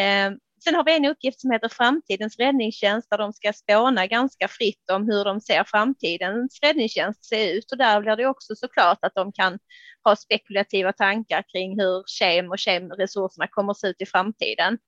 Eh, 0.00 0.30
Sen 0.64 0.74
har 0.74 0.84
vi 0.84 0.96
en 0.96 1.04
uppgift 1.04 1.40
som 1.40 1.50
heter 1.50 1.68
Framtidens 1.68 2.38
räddningstjänst 2.38 3.10
där 3.10 3.18
de 3.18 3.32
ska 3.32 3.52
spåna 3.52 4.06
ganska 4.06 4.48
fritt 4.48 4.90
om 4.92 5.06
hur 5.06 5.24
de 5.24 5.40
ser 5.40 5.64
framtidens 5.64 6.58
räddningstjänst 6.62 7.24
se 7.24 7.52
ut 7.52 7.72
och 7.72 7.78
där 7.78 8.00
blir 8.00 8.16
det 8.16 8.26
också 8.26 8.54
såklart 8.54 8.98
att 9.02 9.14
de 9.14 9.32
kan 9.32 9.58
ha 10.04 10.16
spekulativa 10.16 10.92
tankar 10.92 11.44
kring 11.52 11.80
hur 11.80 12.04
kem 12.06 12.50
och 12.50 12.58
kemresurserna 12.58 13.46
kommer 13.46 13.70
att 13.70 13.78
se 13.78 13.88
ut 13.88 14.02
i 14.02 14.06
framtiden. 14.06 14.78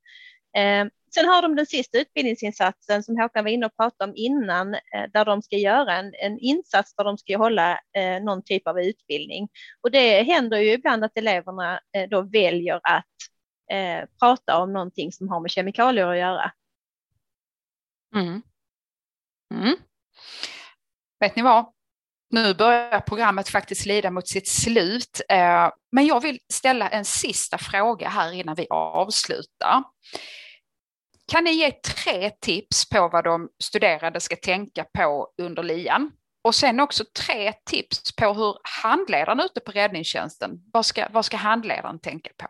Eh, 0.57 0.87
sen 1.15 1.27
har 1.27 1.43
de 1.43 1.57
den 1.57 1.67
sista 1.67 1.99
utbildningsinsatsen 1.99 3.03
som 3.03 3.17
Håkan 3.21 3.45
var 3.45 3.51
inne 3.51 3.67
och 3.67 3.77
pratade 3.77 4.11
om 4.11 4.17
innan, 4.17 4.75
eh, 4.75 5.05
där 5.13 5.25
de 5.25 5.43
ska 5.43 5.57
göra 5.57 5.97
en, 5.97 6.13
en 6.15 6.39
insats 6.39 6.95
där 6.97 7.05
de 7.05 7.19
ska 7.19 7.39
hålla 7.39 7.73
eh, 7.73 8.23
någon 8.23 8.45
typ 8.45 8.67
av 8.69 8.81
utbildning. 8.81 9.49
Och 9.81 9.91
det 9.91 10.23
händer 10.23 10.59
ju 10.59 10.73
ibland 10.73 11.05
att 11.05 11.19
eleverna 11.19 11.81
eh, 11.97 12.09
då 12.09 12.23
väljer 12.23 12.81
att 12.83 13.05
eh, 13.73 14.05
prata 14.21 14.59
om 14.59 14.73
någonting 14.73 15.13
som 15.13 15.29
har 15.29 15.41
med 15.41 15.51
kemikalier 15.51 16.07
att 16.07 16.19
göra. 16.19 16.53
Mm. 18.15 18.43
Mm. 19.55 19.77
Vet 21.21 21.37
ni 21.37 21.43
vad? 21.43 21.67
Nu 22.31 22.55
börjar 22.55 23.01
programmet 23.01 23.49
faktiskt 23.49 23.87
lida 23.87 24.11
mot 24.11 24.29
sitt 24.29 24.49
slut, 24.49 25.21
eh, 25.29 25.71
men 25.93 26.07
jag 26.07 26.21
vill 26.21 26.39
ställa 26.53 26.89
en 26.89 27.05
sista 27.05 27.59
fråga 27.59 28.09
här 28.09 28.33
innan 28.33 28.55
vi 28.55 28.67
avslutar. 28.71 29.83
Kan 31.33 31.45
ni 31.45 31.51
ge 31.51 31.71
tre 31.71 32.31
tips 32.31 32.89
på 32.89 33.09
vad 33.09 33.25
de 33.25 33.49
studerande 33.63 34.21
ska 34.21 34.37
tänka 34.37 34.85
på 34.85 35.29
under 35.43 35.63
lian? 35.63 36.13
Och 36.45 36.55
sen 36.55 36.81
också 36.81 37.05
tre 37.27 37.53
tips 37.53 38.17
på 38.17 38.33
hur 38.33 38.57
handledaren 38.83 39.41
ute 39.41 39.61
på 39.61 39.73
räddningstjänsten, 39.73 40.51
vad 40.73 40.87
ska, 40.87 41.07
vad 41.11 41.25
ska 41.25 41.37
handledaren 41.37 41.99
tänka 41.99 42.31
på? 42.37 42.47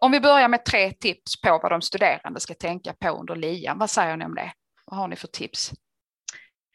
Om 0.00 0.12
vi 0.12 0.20
börjar 0.20 0.48
med 0.48 0.64
tre 0.64 0.92
tips 0.92 1.40
på 1.40 1.60
vad 1.62 1.72
de 1.72 1.82
studerande 1.82 2.40
ska 2.40 2.54
tänka 2.54 2.92
på 2.92 3.08
under 3.08 3.36
lian, 3.36 3.78
vad 3.78 3.90
säger 3.90 4.16
ni 4.16 4.24
om 4.24 4.34
det? 4.34 4.52
Vad 4.84 5.00
har 5.00 5.08
ni 5.08 5.16
för 5.16 5.28
tips? 5.28 5.72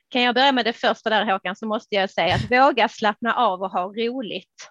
Kan 0.10 0.22
jag 0.22 0.36
börja 0.36 0.52
med 0.52 0.66
det 0.66 0.74
första 0.74 1.10
där 1.10 1.26
Håkan, 1.26 1.56
så 1.56 1.66
måste 1.66 1.96
jag 1.96 2.10
säga 2.10 2.36
att 2.36 2.52
våga 2.52 2.90
slappna 2.90 3.36
av 3.36 3.62
och 3.62 3.72
ha 3.72 3.84
roligt. 3.84 4.70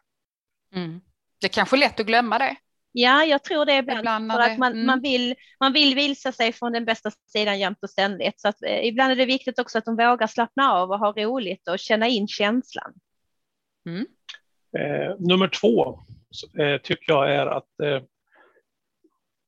Mm. 0.75 1.01
Det 1.41 1.47
är 1.47 1.49
kanske 1.49 1.77
är 1.77 1.79
lätt 1.79 2.01
att 2.01 2.07
glömma 2.07 2.38
det. 2.38 2.57
Ja, 2.93 3.25
jag 3.25 3.45
tror 3.45 3.65
det 3.65 3.77
ibland, 3.77 3.99
ibland 3.99 4.33
för 4.33 4.41
att 4.41 4.59
man, 4.59 4.73
mm. 4.73 4.87
man, 4.87 5.01
vill, 5.01 5.35
man 5.61 5.73
vill 5.73 5.95
visa 5.95 6.33
sig 6.33 6.53
från 6.53 6.73
den 6.73 6.85
bästa 6.85 7.11
sidan 7.11 7.59
jämt 7.59 7.79
och 7.83 7.91
ständigt. 7.91 8.41
Så 8.41 8.49
att, 8.49 8.62
eh, 8.62 8.87
ibland 8.87 9.12
är 9.12 9.17
det 9.17 9.27
viktigt 9.27 9.59
också 9.59 9.79
att 9.79 9.85
de 9.85 9.97
vågar 9.97 10.27
slappna 10.27 10.73
av 10.73 10.91
och 10.91 10.99
ha 10.99 11.12
roligt 11.12 11.69
och 11.69 11.79
känna 11.79 12.09
in 12.09 12.29
känslan. 12.29 12.93
Mm. 13.87 14.07
Eh, 14.79 15.17
nummer 15.19 15.49
två 15.49 16.01
eh, 16.59 16.81
tycker 16.81 17.12
jag 17.12 17.35
är 17.35 17.47
att 17.47 17.81
eh, 17.83 18.03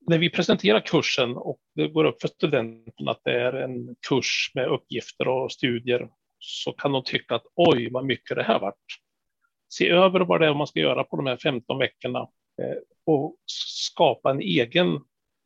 när 0.07 0.19
vi 0.19 0.31
presenterar 0.31 0.81
kursen 0.81 1.37
och 1.37 1.61
det 1.75 1.89
går 1.89 2.05
upp 2.05 2.21
för 2.21 2.29
studenten 2.29 3.09
att 3.09 3.21
det 3.25 3.41
är 3.41 3.53
en 3.53 3.97
kurs 4.09 4.51
med 4.55 4.67
uppgifter 4.67 5.29
och 5.29 5.53
studier 5.53 6.09
så 6.39 6.73
kan 6.73 6.93
de 6.93 7.03
tycka 7.05 7.35
att 7.35 7.47
oj, 7.55 7.91
vad 7.91 8.05
mycket 8.05 8.37
det 8.37 8.43
här 8.43 8.59
varit. 8.59 8.75
Se 9.69 9.89
över 9.89 10.21
vad 10.21 10.41
det 10.41 10.47
är 10.47 10.55
man 10.55 10.67
ska 10.67 10.81
göra 10.81 11.05
på 11.05 11.17
de 11.17 11.27
här 11.27 11.37
15 11.37 11.79
veckorna 11.79 12.21
eh, 12.63 12.77
och 13.07 13.37
skapa 13.47 14.31
en 14.31 14.41
egen 14.41 15.01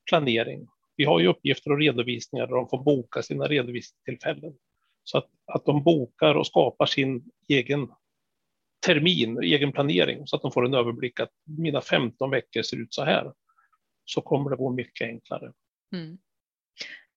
planering. 0.08 0.68
Vi 0.96 1.04
har 1.04 1.20
ju 1.20 1.26
uppgifter 1.26 1.72
och 1.72 1.78
redovisningar 1.78 2.46
där 2.46 2.54
de 2.54 2.68
får 2.68 2.82
boka 2.82 3.22
sina 3.22 3.44
redovisningstillfällen. 3.44 4.52
Så 5.04 5.18
att, 5.18 5.26
att 5.46 5.64
de 5.64 5.82
bokar 5.82 6.34
och 6.34 6.46
skapar 6.46 6.86
sin 6.86 7.30
egen 7.48 7.88
termin, 8.86 9.42
egen 9.42 9.72
planering, 9.72 10.26
så 10.26 10.36
att 10.36 10.42
de 10.42 10.52
får 10.52 10.66
en 10.66 10.74
överblick 10.74 11.20
att 11.20 11.32
mina 11.58 11.80
15 11.80 12.30
veckor 12.30 12.62
ser 12.62 12.76
ut 12.76 12.94
så 12.94 13.04
här 13.04 13.32
så 14.08 14.20
kommer 14.20 14.50
det 14.50 14.56
gå 14.56 14.70
mycket 14.70 15.08
enklare. 15.08 15.52
Mm. 15.92 16.18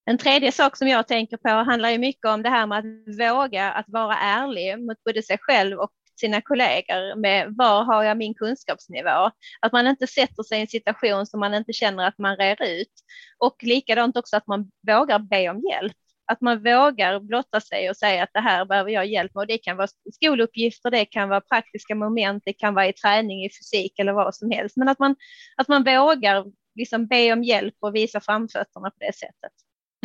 En 0.05 0.17
tredje 0.17 0.51
sak 0.51 0.77
som 0.77 0.87
jag 0.87 1.07
tänker 1.07 1.37
på 1.37 1.49
handlar 1.49 1.89
ju 1.89 1.97
mycket 1.97 2.25
om 2.25 2.43
det 2.43 2.49
här 2.49 2.67
med 2.67 2.77
att 2.77 3.19
våga 3.19 3.71
att 3.71 3.85
vara 3.87 4.17
ärlig 4.17 4.79
mot 4.79 5.03
både 5.03 5.23
sig 5.23 5.37
själv 5.41 5.79
och 5.79 5.91
sina 6.19 6.41
kollegor 6.41 7.15
med 7.15 7.53
var 7.57 7.83
har 7.83 8.03
jag 8.03 8.17
min 8.17 8.33
kunskapsnivå? 8.33 9.31
Att 9.61 9.71
man 9.71 9.87
inte 9.87 10.07
sätter 10.07 10.43
sig 10.43 10.57
i 10.57 10.61
en 10.61 10.67
situation 10.67 11.25
som 11.25 11.39
man 11.39 11.53
inte 11.53 11.73
känner 11.73 12.07
att 12.07 12.17
man 12.17 12.37
rär 12.37 12.63
ut. 12.63 12.93
Och 13.37 13.55
likadant 13.61 14.17
också 14.17 14.37
att 14.37 14.47
man 14.47 14.71
vågar 14.87 15.19
be 15.19 15.49
om 15.49 15.61
hjälp. 15.71 15.97
Att 16.25 16.41
man 16.41 16.63
vågar 16.63 17.19
blotta 17.19 17.61
sig 17.61 17.89
och 17.89 17.97
säga 17.97 18.23
att 18.23 18.29
det 18.33 18.39
här 18.39 18.65
behöver 18.65 18.91
jag 18.91 19.05
hjälp 19.05 19.35
med. 19.35 19.41
Och 19.41 19.47
det 19.47 19.57
kan 19.57 19.77
vara 19.77 19.87
skoluppgifter, 20.13 20.91
det 20.91 21.05
kan 21.05 21.29
vara 21.29 21.41
praktiska 21.41 21.95
moment, 21.95 22.43
det 22.45 22.53
kan 22.53 22.73
vara 22.73 22.87
i 22.87 22.93
träning 22.93 23.45
i 23.45 23.49
fysik 23.49 23.99
eller 23.99 24.13
vad 24.13 24.35
som 24.35 24.51
helst. 24.51 24.77
Men 24.77 24.89
att 24.89 24.99
man, 24.99 25.15
att 25.57 25.67
man 25.67 25.83
vågar 25.83 26.45
liksom 26.75 27.07
be 27.07 27.33
om 27.33 27.43
hjälp 27.43 27.75
och 27.79 27.95
visa 27.95 28.21
framfötterna 28.21 28.89
på 28.89 28.97
det 28.99 29.15
sättet. 29.15 29.53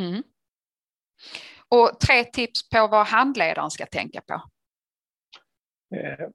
Mm. 0.00 0.22
Och 1.68 2.00
tre 2.00 2.24
tips 2.24 2.68
på 2.68 2.86
vad 2.86 3.06
handledaren 3.06 3.70
ska 3.70 3.86
tänka 3.86 4.20
på? 4.20 4.34
Eh, 5.96 6.28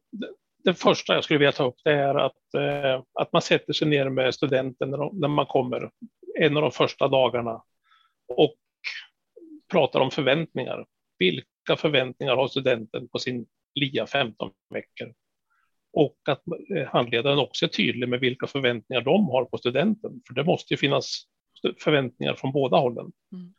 det 0.63 0.73
första 0.73 1.13
jag 1.13 1.23
skulle 1.23 1.39
vilja 1.39 1.51
ta 1.51 1.67
upp 1.67 1.79
det 1.83 1.93
är 1.93 2.15
att, 2.15 2.53
eh, 2.57 3.03
att 3.19 3.33
man 3.33 3.41
sätter 3.41 3.73
sig 3.73 3.87
ner 3.87 4.09
med 4.09 4.33
studenten 4.33 4.89
när 4.89 5.27
man 5.27 5.45
kommer 5.45 5.91
en 6.39 6.57
av 6.57 6.61
de 6.61 6.71
första 6.71 7.07
dagarna 7.07 7.63
och 8.27 8.55
pratar 9.71 9.99
om 9.99 10.11
förväntningar. 10.11 10.85
Vilka 11.19 11.77
förväntningar 11.77 12.35
har 12.35 12.47
studenten 12.47 13.07
på 13.07 13.19
sin 13.19 13.45
LIA 13.75 14.07
15 14.07 14.51
veckor? 14.69 15.13
Och 15.93 16.17
att 16.29 16.43
eh, 16.75 16.87
handledaren 16.87 17.39
också 17.39 17.65
är 17.65 17.69
tydlig 17.69 18.09
med 18.09 18.19
vilka 18.19 18.47
förväntningar 18.47 19.01
de 19.01 19.29
har 19.29 19.45
på 19.45 19.57
studenten. 19.57 20.21
För 20.27 20.33
det 20.33 20.43
måste 20.43 20.73
ju 20.73 20.77
finnas 20.77 21.23
förväntningar 21.83 22.35
från 22.35 22.51
båda 22.51 22.77
hållen. 22.77 23.11
Mm. 23.31 23.53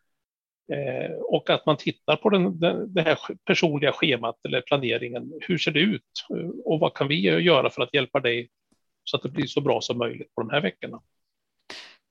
Eh, 0.72 1.12
och 1.16 1.50
att 1.50 1.66
man 1.66 1.76
tittar 1.76 2.16
på 2.16 2.30
den, 2.30 2.60
den, 2.60 2.94
det 2.94 3.02
här 3.02 3.18
personliga 3.44 3.92
schemat 3.92 4.36
eller 4.44 4.60
planeringen. 4.60 5.32
Hur 5.40 5.58
ser 5.58 5.70
det 5.70 5.80
ut 5.80 6.26
och 6.64 6.80
vad 6.80 6.94
kan 6.94 7.08
vi 7.08 7.20
göra 7.20 7.70
för 7.70 7.82
att 7.82 7.94
hjälpa 7.94 8.20
dig 8.20 8.50
så 9.04 9.16
att 9.16 9.22
det 9.22 9.28
blir 9.28 9.46
så 9.46 9.60
bra 9.60 9.80
som 9.80 9.98
möjligt 9.98 10.34
på 10.34 10.40
de 10.40 10.50
här 10.50 10.60
veckorna? 10.60 11.00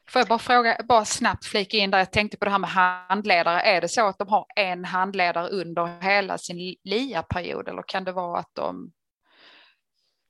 Får 0.10 0.20
jag 0.20 0.28
bara 0.28 0.40
fråga, 0.40 0.78
bara 0.88 1.06
snabbt 1.06 1.46
flika 1.46 1.78
in 1.78 1.92
där, 1.92 1.98
jag 1.98 2.12
tänkte 2.12 2.38
på 2.38 2.46
det 2.46 2.52
här 2.52 2.60
med 2.60 2.70
handledare. 2.70 3.62
Är 3.62 3.82
det 3.82 3.88
så 3.88 4.08
att 4.08 4.18
de 4.18 4.28
har 4.28 4.46
en 4.56 4.86
handledare 4.86 5.48
under 5.48 6.02
hela 6.02 6.38
sin 6.38 6.76
LIA-period 6.84 7.68
eller 7.68 7.84
kan 7.88 8.04
det 8.04 8.12
vara 8.12 8.40
att 8.40 8.52
de 8.54 8.92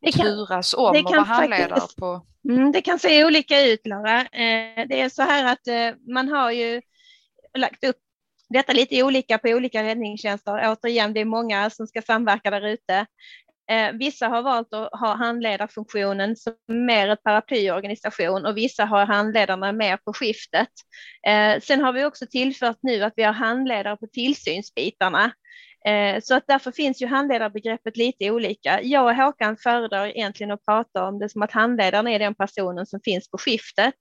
det 0.01 0.11
kan, 0.11 0.25
turas 0.25 0.73
om 0.73 0.93
det 0.93 0.99
kan 0.99 1.07
och 1.07 1.15
vara 1.15 1.23
handledare 1.23 1.81
på? 1.97 2.25
Mm, 2.49 2.71
det 2.71 2.81
kan 2.81 2.99
se 2.99 3.25
olika 3.25 3.65
ut 3.65 3.87
Lara. 3.87 4.21
Eh, 4.21 4.87
det 4.87 5.01
är 5.01 5.09
så 5.09 5.21
här 5.21 5.53
att 5.53 5.67
eh, 5.67 5.97
man 6.13 6.27
har 6.27 6.51
ju 6.51 6.81
lagt 7.57 7.83
upp 7.83 7.97
detta 8.49 8.73
lite 8.73 9.03
olika 9.03 9.37
på 9.37 9.49
olika 9.49 9.83
räddningstjänster. 9.83 10.71
Återigen, 10.71 11.13
det 11.13 11.19
är 11.19 11.25
många 11.25 11.69
som 11.69 11.87
ska 11.87 12.01
samverka 12.01 12.49
där 12.49 12.67
ute. 12.67 13.05
Eh, 13.71 13.91
vissa 13.93 14.27
har 14.27 14.41
valt 14.41 14.73
att 14.73 14.99
ha 14.99 15.15
handledarfunktionen 15.15 16.35
som 16.35 16.53
mer 16.67 17.09
ett 17.09 17.23
paraplyorganisation 17.23 18.45
och 18.45 18.57
vissa 18.57 18.85
har 18.85 19.05
handledarna 19.05 19.71
mer 19.71 19.97
på 19.97 20.13
skiftet. 20.13 20.69
Sen 21.61 21.81
har 21.81 21.93
vi 21.93 22.05
också 22.05 22.25
tillfört 22.25 22.77
nu 22.81 23.03
att 23.03 23.13
vi 23.15 23.23
har 23.23 23.33
handledare 23.33 23.97
på 23.97 24.07
tillsynsbitarna. 24.07 25.31
Eh, 25.85 26.21
så 26.21 26.35
att 26.35 26.43
därför 26.47 26.71
finns 26.71 27.01
ju 27.01 27.07
handledarbegreppet 27.07 27.97
lite 27.97 28.31
olika. 28.31 28.81
Jag 28.81 29.05
och 29.05 29.15
Håkan 29.15 29.57
föredrar 29.57 30.07
egentligen 30.07 30.51
att 30.51 30.65
prata 30.65 31.07
om 31.07 31.19
det 31.19 31.29
som 31.29 31.41
att 31.41 31.51
handledaren 31.51 32.07
är 32.07 32.19
den 32.19 32.35
personen 32.35 32.85
som 32.85 32.99
finns 33.03 33.31
på 33.31 33.37
skiftet, 33.37 33.95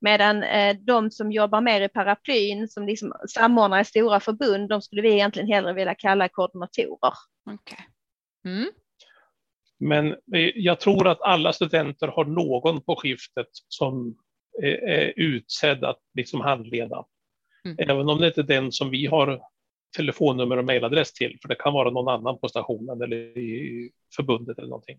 medan 0.00 0.42
eh, 0.42 0.76
de 0.80 1.10
som 1.10 1.32
jobbar 1.32 1.60
mer 1.60 1.80
i 1.80 1.88
paraplyn, 1.88 2.68
som 2.68 2.86
liksom 2.86 3.12
samordnar 3.28 3.80
i 3.80 3.84
stora 3.84 4.20
förbund, 4.20 4.68
de 4.68 4.82
skulle 4.82 5.02
vi 5.02 5.12
egentligen 5.12 5.48
hellre 5.48 5.72
vilja 5.72 5.94
kalla 5.94 6.28
koordinatorer. 6.28 7.12
Okay. 7.54 7.84
Mm. 8.44 8.70
Men 9.80 10.06
eh, 10.12 10.50
jag 10.54 10.80
tror 10.80 11.08
att 11.08 11.22
alla 11.22 11.52
studenter 11.52 12.08
har 12.08 12.24
någon 12.24 12.82
på 12.82 12.96
skiftet 12.96 13.48
som 13.68 14.16
är 14.62 15.12
utsedd 15.16 15.84
att 15.84 15.98
liksom 16.14 16.40
handleda. 16.40 17.04
Mm. 17.64 17.76
Även 17.78 18.08
om 18.08 18.18
det 18.18 18.26
inte 18.26 18.40
är 18.40 18.44
den 18.44 18.72
som 18.72 18.90
vi 18.90 19.06
har 19.06 19.40
telefonnummer 19.96 20.56
och 20.56 20.64
mejladress 20.64 21.12
till, 21.12 21.38
för 21.42 21.48
det 21.48 21.54
kan 21.54 21.72
vara 21.72 21.90
någon 21.90 22.08
annan 22.08 22.38
på 22.38 22.48
stationen 22.48 23.02
eller 23.02 23.16
i 23.38 23.90
förbundet 24.16 24.58
eller 24.58 24.68
någonting. 24.68 24.98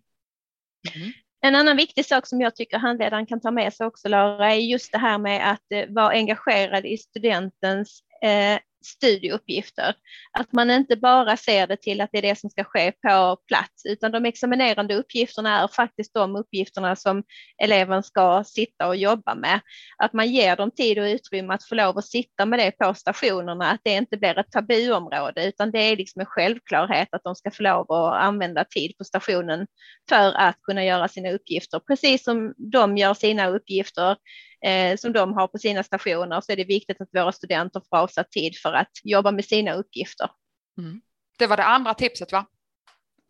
Mm. 0.94 1.12
En 1.42 1.54
annan 1.54 1.76
viktig 1.76 2.06
sak 2.06 2.26
som 2.26 2.40
jag 2.40 2.56
tycker 2.56 2.78
handledaren 2.78 3.26
kan 3.26 3.40
ta 3.40 3.50
med 3.50 3.74
sig 3.74 3.86
också, 3.86 4.08
Laura, 4.08 4.54
är 4.54 4.58
just 4.58 4.92
det 4.92 4.98
här 4.98 5.18
med 5.18 5.50
att 5.50 5.72
eh, 5.72 5.86
vara 5.88 6.08
engagerad 6.08 6.86
i 6.86 6.96
studentens 6.96 8.02
eh, 8.22 8.58
studieuppgifter. 8.84 9.94
Att 10.38 10.52
man 10.52 10.70
inte 10.70 10.96
bara 10.96 11.36
ser 11.36 11.66
det 11.66 11.76
till 11.76 12.00
att 12.00 12.10
det 12.12 12.18
är 12.18 12.22
det 12.22 12.38
som 12.38 12.50
ska 12.50 12.64
ske 12.64 12.92
på 12.92 13.36
plats, 13.48 13.86
utan 13.86 14.12
de 14.12 14.24
examinerande 14.24 14.94
uppgifterna 14.94 15.62
är 15.62 15.68
faktiskt 15.68 16.14
de 16.14 16.36
uppgifterna 16.36 16.96
som 16.96 17.22
eleven 17.62 18.02
ska 18.02 18.44
sitta 18.44 18.86
och 18.86 18.96
jobba 18.96 19.34
med. 19.34 19.60
Att 19.96 20.12
man 20.12 20.28
ger 20.28 20.56
dem 20.56 20.70
tid 20.70 20.98
och 20.98 21.04
utrymme 21.04 21.54
att 21.54 21.64
få 21.64 21.74
lov 21.74 21.98
att 21.98 22.06
sitta 22.06 22.46
med 22.46 22.58
det 22.58 22.70
på 22.70 22.94
stationerna, 22.94 23.70
att 23.70 23.80
det 23.84 23.94
inte 23.94 24.16
blir 24.16 24.38
ett 24.38 24.50
tabuområde, 24.50 25.48
utan 25.48 25.70
det 25.70 25.78
är 25.78 25.96
liksom 25.96 26.20
en 26.20 26.26
självklarhet 26.26 27.08
att 27.12 27.24
de 27.24 27.34
ska 27.34 27.50
få 27.50 27.62
lov 27.62 27.92
att 27.92 28.22
använda 28.22 28.64
tid 28.64 28.98
på 28.98 29.04
stationen 29.04 29.66
för 30.08 30.32
att 30.32 30.62
kunna 30.62 30.84
göra 30.84 31.08
sina 31.08 31.30
uppgifter, 31.30 31.78
precis 31.78 32.24
som 32.24 32.54
de 32.56 32.96
gör 32.96 33.14
sina 33.14 33.48
uppgifter 33.48 34.16
eh, 34.64 34.96
som 34.96 35.12
de 35.12 35.32
har 35.32 35.46
på 35.46 35.58
sina 35.58 35.82
stationer 35.82 36.40
så 36.40 36.52
är 36.52 36.56
det 36.56 36.64
viktigt 36.64 37.00
att 37.00 37.08
våra 37.12 37.32
studenter 37.32 37.82
får 37.90 37.96
avsatt 37.96 38.30
tid 38.30 38.56
för 38.62 38.69
att 38.72 38.90
jobba 39.04 39.30
med 39.30 39.44
sina 39.44 39.72
uppgifter. 39.72 40.30
Mm. 40.78 41.00
Det 41.38 41.46
var 41.46 41.56
det 41.56 41.64
andra 41.64 41.94
tipset 41.94 42.32
va? 42.32 42.46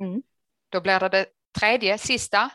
Mm. 0.01 0.23
Då 0.69 0.81
blir 0.81 1.01
det 1.01 1.09
det 1.09 1.27
tredje, 1.59 1.99
sista. 1.99 2.51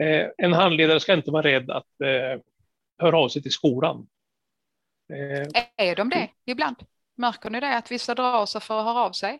Eh, 0.00 0.26
en 0.38 0.52
handledare 0.52 1.00
ska 1.00 1.12
inte 1.14 1.30
vara 1.30 1.42
rädd 1.42 1.70
att 1.70 2.00
eh, 2.00 2.40
höra 2.98 3.18
av 3.18 3.28
sig 3.28 3.42
till 3.42 3.52
skolan. 3.52 4.08
Eh, 5.12 5.64
är 5.76 5.96
de 5.96 6.08
det 6.08 6.30
ibland? 6.44 6.76
Märker 7.14 7.50
ni 7.50 7.60
det, 7.60 7.76
att 7.76 7.90
vissa 7.90 8.14
drar 8.14 8.46
sig 8.46 8.60
för 8.60 8.78
att 8.78 8.84
höra 8.84 9.00
av 9.00 9.12
sig? 9.12 9.38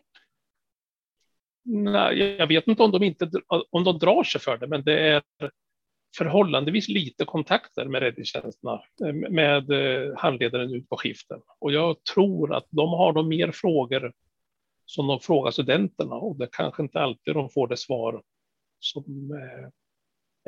Nej, 1.63 2.17
jag 2.17 2.47
vet 2.47 2.67
inte 2.67 2.83
om 2.83 2.91
de, 2.91 3.03
inte 3.03 3.31
om 3.69 3.83
de 3.83 3.99
drar 3.99 4.23
sig 4.23 4.41
för 4.41 4.57
det, 4.57 4.67
men 4.67 4.83
det 4.83 4.99
är 5.09 5.23
förhållandevis 6.17 6.87
lite 6.87 7.25
kontakter 7.25 7.85
med 7.85 8.01
räddningstjänsterna, 8.01 8.83
eh, 9.05 9.13
med 9.13 9.71
eh, 9.71 10.17
handledaren 10.17 10.73
ut 10.73 10.89
på 10.89 10.97
skiften. 10.97 11.41
Och 11.59 11.71
jag 11.71 12.03
tror 12.03 12.55
att 12.55 12.67
de 12.69 12.89
har 12.89 13.13
de 13.13 13.27
mer 13.27 13.51
frågor 13.51 14.13
som 14.85 15.07
de 15.07 15.19
frågar 15.19 15.51
studenterna 15.51 16.15
och 16.15 16.37
det 16.37 16.47
kanske 16.51 16.83
inte 16.83 16.99
alltid 16.99 17.33
de 17.33 17.49
får 17.49 17.67
det 17.67 17.77
svar 17.77 18.23
som 18.79 19.31
eh, 19.31 19.69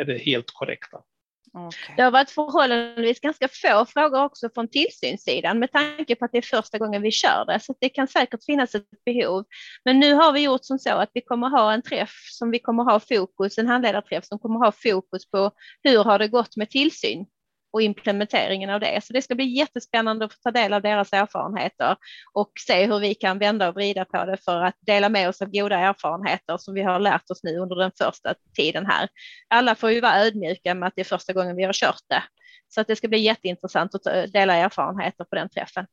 är 0.02 0.06
det 0.06 0.17
helt 0.17 0.52
korrekta. 0.54 1.04
Okay. 1.53 1.95
Det 1.97 2.01
har 2.01 2.12
varit 2.12 2.29
förhållandevis 2.29 3.19
ganska 3.19 3.47
få 3.47 3.86
frågor 3.86 4.23
också 4.23 4.49
från 4.53 4.67
tillsynssidan 4.67 5.60
med 5.60 5.71
tanke 5.71 6.15
på 6.15 6.25
att 6.25 6.32
det 6.32 6.38
är 6.38 6.41
första 6.41 6.77
gången 6.77 7.01
vi 7.01 7.12
kör 7.12 7.45
det, 7.45 7.60
så 7.60 7.75
det 7.79 7.89
kan 7.89 8.08
säkert 8.08 8.43
finnas 8.45 8.75
ett 8.75 8.86
behov. 9.06 9.45
Men 9.86 9.99
nu 9.99 10.13
har 10.13 10.32
vi 10.32 10.39
gjort 10.39 10.65
som 10.65 10.79
så 10.79 10.89
att 10.89 11.10
vi 11.13 11.21
kommer 11.21 11.49
ha 11.49 11.73
en 11.73 11.82
träff 11.82 12.13
som 12.32 12.51
vi 12.51 12.60
kommer 12.60 12.84
ha 12.84 12.99
fokus, 12.99 13.58
en 13.58 13.67
handledarträff 13.67 14.25
som 14.25 14.39
kommer 14.39 14.60
ha 14.60 14.71
fokus 14.71 15.29
på 15.29 15.51
hur 15.84 16.03
har 16.03 16.19
det 16.19 16.27
gått 16.27 16.58
med 16.58 16.69
tillsyn 16.69 17.25
och 17.73 17.81
implementeringen 17.81 18.69
av 18.69 18.79
det. 18.79 19.03
Så 19.03 19.13
det 19.13 19.21
ska 19.21 19.36
bli 19.36 19.57
jättespännande 19.57 20.25
att 20.25 20.33
få 20.33 20.39
ta 20.43 20.51
del 20.51 20.73
av 20.73 20.81
deras 20.81 21.13
erfarenheter 21.13 21.95
och 22.33 22.51
se 22.67 22.86
hur 22.86 22.99
vi 22.99 23.15
kan 23.15 23.39
vända 23.39 23.69
och 23.69 23.75
vrida 23.75 24.05
på 24.05 24.25
det 24.25 24.38
för 24.38 24.63
att 24.63 24.75
dela 24.79 25.09
med 25.09 25.29
oss 25.29 25.41
av 25.41 25.51
goda 25.51 25.79
erfarenheter 25.79 26.57
som 26.57 26.73
vi 26.73 26.81
har 26.81 26.99
lärt 26.99 27.29
oss 27.29 27.43
nu 27.43 27.57
under 27.57 27.75
den 27.75 27.91
första 27.97 28.33
tiden 28.55 28.86
här. 28.86 29.09
Alla 29.47 29.75
får 29.75 29.91
ju 29.91 30.01
vara 30.01 30.19
ödmjuka 30.19 30.73
med 30.73 30.88
att 30.88 30.93
det 30.95 31.01
är 31.01 31.05
första 31.05 31.33
gången 31.33 31.55
vi 31.55 31.63
har 31.63 31.73
kört 31.73 32.01
det. 32.09 32.23
Så 32.67 32.81
att 32.81 32.88
det 32.88 32.95
ska 32.95 33.07
bli 33.07 33.19
jätteintressant 33.19 33.95
att 33.95 34.33
dela 34.33 34.55
erfarenheter 34.55 35.23
på 35.23 35.36
den 35.36 35.49
träffen. 35.49 35.86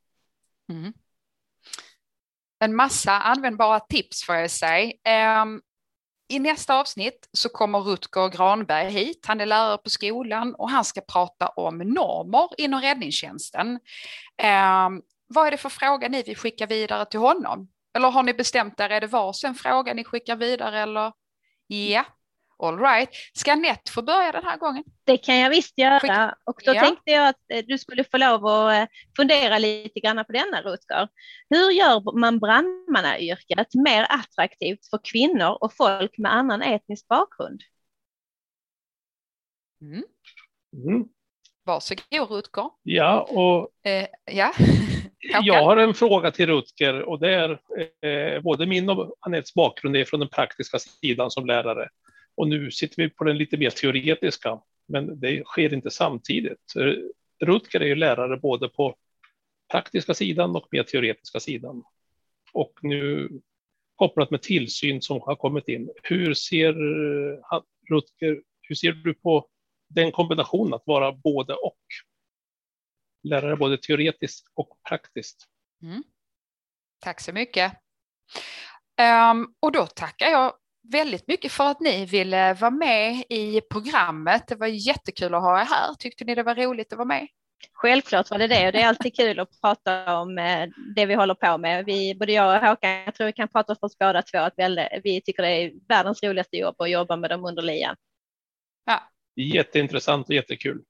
Mm. 0.73 0.93
En 2.65 2.77
massa 2.77 3.13
användbara 3.13 3.81
tips 3.81 4.25
får 4.25 4.35
jag 4.35 4.51
säga. 4.51 5.43
Um, 5.43 5.63
i 6.31 6.39
nästa 6.39 6.81
avsnitt 6.81 7.29
så 7.33 7.49
kommer 7.49 7.79
Rutger 7.79 8.29
Granberg 8.29 8.91
hit. 8.91 9.25
Han 9.27 9.41
är 9.41 9.47
lärare 9.47 9.79
på 9.79 9.91
skolan 9.91 10.55
och 10.55 10.71
han 10.71 10.85
ska 10.85 11.01
prata 11.01 11.49
om 11.49 11.79
normer 11.79 12.49
inom 12.59 12.81
räddningstjänsten. 12.81 13.81
Eh, 14.43 14.89
vad 15.27 15.47
är 15.47 15.51
det 15.51 15.57
för 15.57 15.69
fråga 15.69 16.09
ni 16.09 16.23
vill 16.23 16.37
skicka 16.37 16.67
vidare 16.67 17.05
till 17.05 17.21
honom? 17.21 17.69
Eller 17.95 18.11
har 18.11 18.23
ni 18.23 18.35
bestämt 18.35 18.81
er, 18.81 18.91
är 18.91 19.01
det 19.01 19.07
varsin 19.07 19.55
fråga 19.55 19.95
ni 19.95 20.05
skickar 20.05 20.37
vidare 20.37 20.81
eller? 20.81 21.13
Ja, 21.67 22.05
All 22.63 22.79
right. 22.79 23.09
Ska 23.33 23.53
Anette 23.53 23.93
få 23.93 24.03
börja 24.03 24.33
den 24.33 24.45
här 24.45 24.57
gången? 24.57 24.85
Det 25.05 25.17
kan 25.17 25.39
jag 25.39 25.51
visst 25.51 25.79
göra. 25.79 26.35
Och 26.45 26.63
då 26.65 26.75
ja. 26.75 26.81
tänkte 26.81 27.11
jag 27.11 27.29
att 27.29 27.41
eh, 27.53 27.65
du 27.67 27.79
skulle 27.79 28.05
få 28.05 28.19
lov 28.19 28.47
att 28.47 28.75
eh, 28.75 28.87
fundera 29.17 29.59
lite 29.59 30.01
grann 30.01 30.25
på 30.25 30.33
denna 30.33 30.63
Rutger. 30.63 31.09
Hur 31.51 31.71
gör 31.71 32.19
man 32.19 32.39
brandmannayrket 32.39 33.75
mer 33.75 34.07
attraktivt 34.11 34.91
för 34.91 35.01
kvinnor 35.13 35.59
och 35.61 35.77
folk 35.77 36.19
med 36.19 36.35
annan 36.35 36.63
etnisk 36.63 37.09
bakgrund? 37.09 37.61
Mm. 39.83 40.05
Mm. 40.87 41.05
Varsågod 41.65 42.31
Rutger. 42.31 42.71
Ja, 42.83 43.21
och 43.21 43.91
eh, 43.91 44.07
ja. 44.25 44.53
jag 45.43 45.65
har 45.65 45.77
en 45.77 45.95
fråga 45.95 46.31
till 46.31 46.47
Rutger 46.47 47.03
och 47.03 47.21
det 47.21 47.35
är 47.35 47.51
eh, 48.07 48.43
både 48.43 48.67
min 48.67 48.91
och 48.91 49.15
Anettes 49.21 49.55
bakgrund 49.55 49.97
är 49.97 50.05
från 50.05 50.21
den 50.21 50.29
praktiska 50.29 50.79
sidan 50.79 51.31
som 51.31 51.47
lärare. 51.47 51.89
Och 52.41 52.49
nu 52.49 52.71
sitter 52.71 53.03
vi 53.03 53.11
på 53.11 53.25
den 53.25 53.39
lite 53.39 53.57
mer 53.57 53.71
teoretiska, 53.71 54.61
men 54.87 55.21
det 55.21 55.45
sker 55.45 55.75
inte 55.75 55.91
samtidigt. 55.91 56.73
Rutger 57.41 57.81
är 57.81 57.87
ju 57.87 57.95
lärare 57.95 58.37
både 58.37 58.69
på 58.69 58.97
praktiska 59.73 60.15
sidan 60.15 60.57
och 60.57 60.69
mer 60.71 60.83
teoretiska 60.83 61.41
sidan. 61.41 61.85
Och 62.53 62.73
nu 62.83 63.31
kopplat 63.95 64.31
med 64.31 64.43
tillsyn 64.43 65.03
som 65.03 65.21
har 65.21 65.37
kommit 65.37 65.69
in. 65.69 65.91
Hur 66.03 66.35
ser 66.35 66.69
eh, 66.69 67.61
Rutger, 67.91 68.43
hur 68.63 68.75
ser 68.75 68.93
du 68.93 69.15
på 69.15 69.49
den 69.89 70.13
kombinationen 70.13 70.75
att 70.75 70.87
vara 70.87 71.13
både 71.13 71.55
och? 71.55 71.85
Lärare 73.23 73.57
både 73.57 73.79
teoretiskt 73.79 74.47
och 74.55 74.79
praktiskt. 74.89 75.47
Mm. 75.83 76.03
Tack 77.01 77.21
så 77.21 77.33
mycket. 77.33 77.73
Um, 79.33 79.55
och 79.61 79.73
då 79.73 79.87
tackar 79.87 80.27
jag 80.27 80.55
väldigt 80.93 81.29
mycket 81.29 81.53
för 81.53 81.71
att 81.71 81.81
ni 81.81 82.07
ville 82.07 82.55
vara 82.55 82.71
med 82.71 83.25
i 83.29 83.61
programmet. 83.61 84.47
Det 84.49 84.55
var 84.55 84.67
jättekul 84.67 85.35
att 85.35 85.43
ha 85.43 85.61
er 85.61 85.65
här. 85.65 85.95
Tyckte 85.95 86.25
ni 86.25 86.35
det 86.35 86.43
var 86.43 86.55
roligt 86.55 86.93
att 86.93 86.97
vara 86.97 87.09
med? 87.09 87.29
Självklart 87.73 88.31
var 88.31 88.39
det 88.39 88.47
det 88.47 88.67
och 88.67 88.73
det 88.73 88.81
är 88.81 88.89
alltid 88.89 89.17
kul 89.17 89.41
att 89.41 89.61
prata 89.61 90.19
om 90.19 90.39
eh, 90.39 90.69
det 90.97 91.07
vi 91.07 91.15
håller 91.15 91.35
på 91.35 91.59
med. 91.59 91.85
Vi, 91.85 92.15
både 92.15 92.33
jag 92.33 92.57
och 92.57 92.69
Håkan, 92.69 92.91
jag 92.91 93.15
tror 93.15 93.27
vi 93.27 93.33
kan 93.33 93.49
prata 93.49 93.75
för 93.75 93.87
oss 93.87 93.99
båda 93.99 94.23
två 94.23 94.39
att 94.39 94.55
vi 95.05 95.23
tycker 95.25 95.43
det 95.43 95.49
är 95.49 95.73
världens 95.89 96.23
roligaste 96.23 96.57
jobb 96.57 96.75
att 96.79 96.91
jobba 96.91 97.17
med 97.17 97.31
dem 97.31 97.45
under 97.45 97.63
lian. 97.63 97.97
Ja. 98.87 99.11
Jätteintressant 99.37 100.29
och 100.29 100.35
jättekul. 100.35 100.83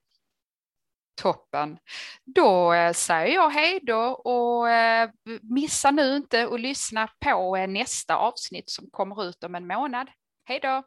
Toppen. 1.23 1.79
Då 2.25 2.73
eh, 2.73 2.93
säger 2.93 3.35
jag 3.35 3.51
hej 3.51 3.81
då 3.83 4.01
och 4.09 4.71
eh, 4.71 5.11
missa 5.43 5.91
nu 5.91 6.17
inte 6.17 6.49
att 6.53 6.61
lyssna 6.61 7.09
på 7.25 7.57
eh, 7.57 7.69
nästa 7.69 8.17
avsnitt 8.17 8.71
som 8.71 8.91
kommer 8.91 9.25
ut 9.25 9.45
om 9.45 9.55
en 9.55 9.67
månad. 9.67 10.09
Hej 10.45 10.61
då! 10.63 10.83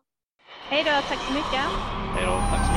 Hej 0.69 0.83
då, 0.83 0.91
tack 0.91 1.19
så 1.27 1.33
mycket! 1.33 1.65
Hej 2.15 2.25
då, 2.25 2.31
tack 2.31 2.65
så 2.65 2.71
mycket! 2.71 2.72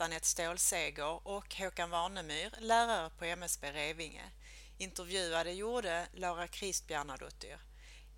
Anette 0.00 0.26
Stålseger 0.26 1.28
och 1.28 1.54
Håkan 1.54 1.90
Warnemyr, 1.90 2.54
lärare 2.58 3.10
på 3.18 3.24
MSB 3.24 3.72
Revinge. 3.72 4.30
Intervjuade 4.78 5.52
gjorde 5.52 6.06
Laura 6.14 6.48
Kristbjernadottir. 6.48 7.58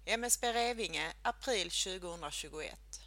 MSB 0.06 0.54
Revinge 0.54 1.14
april 1.22 1.72
2021 1.72 3.03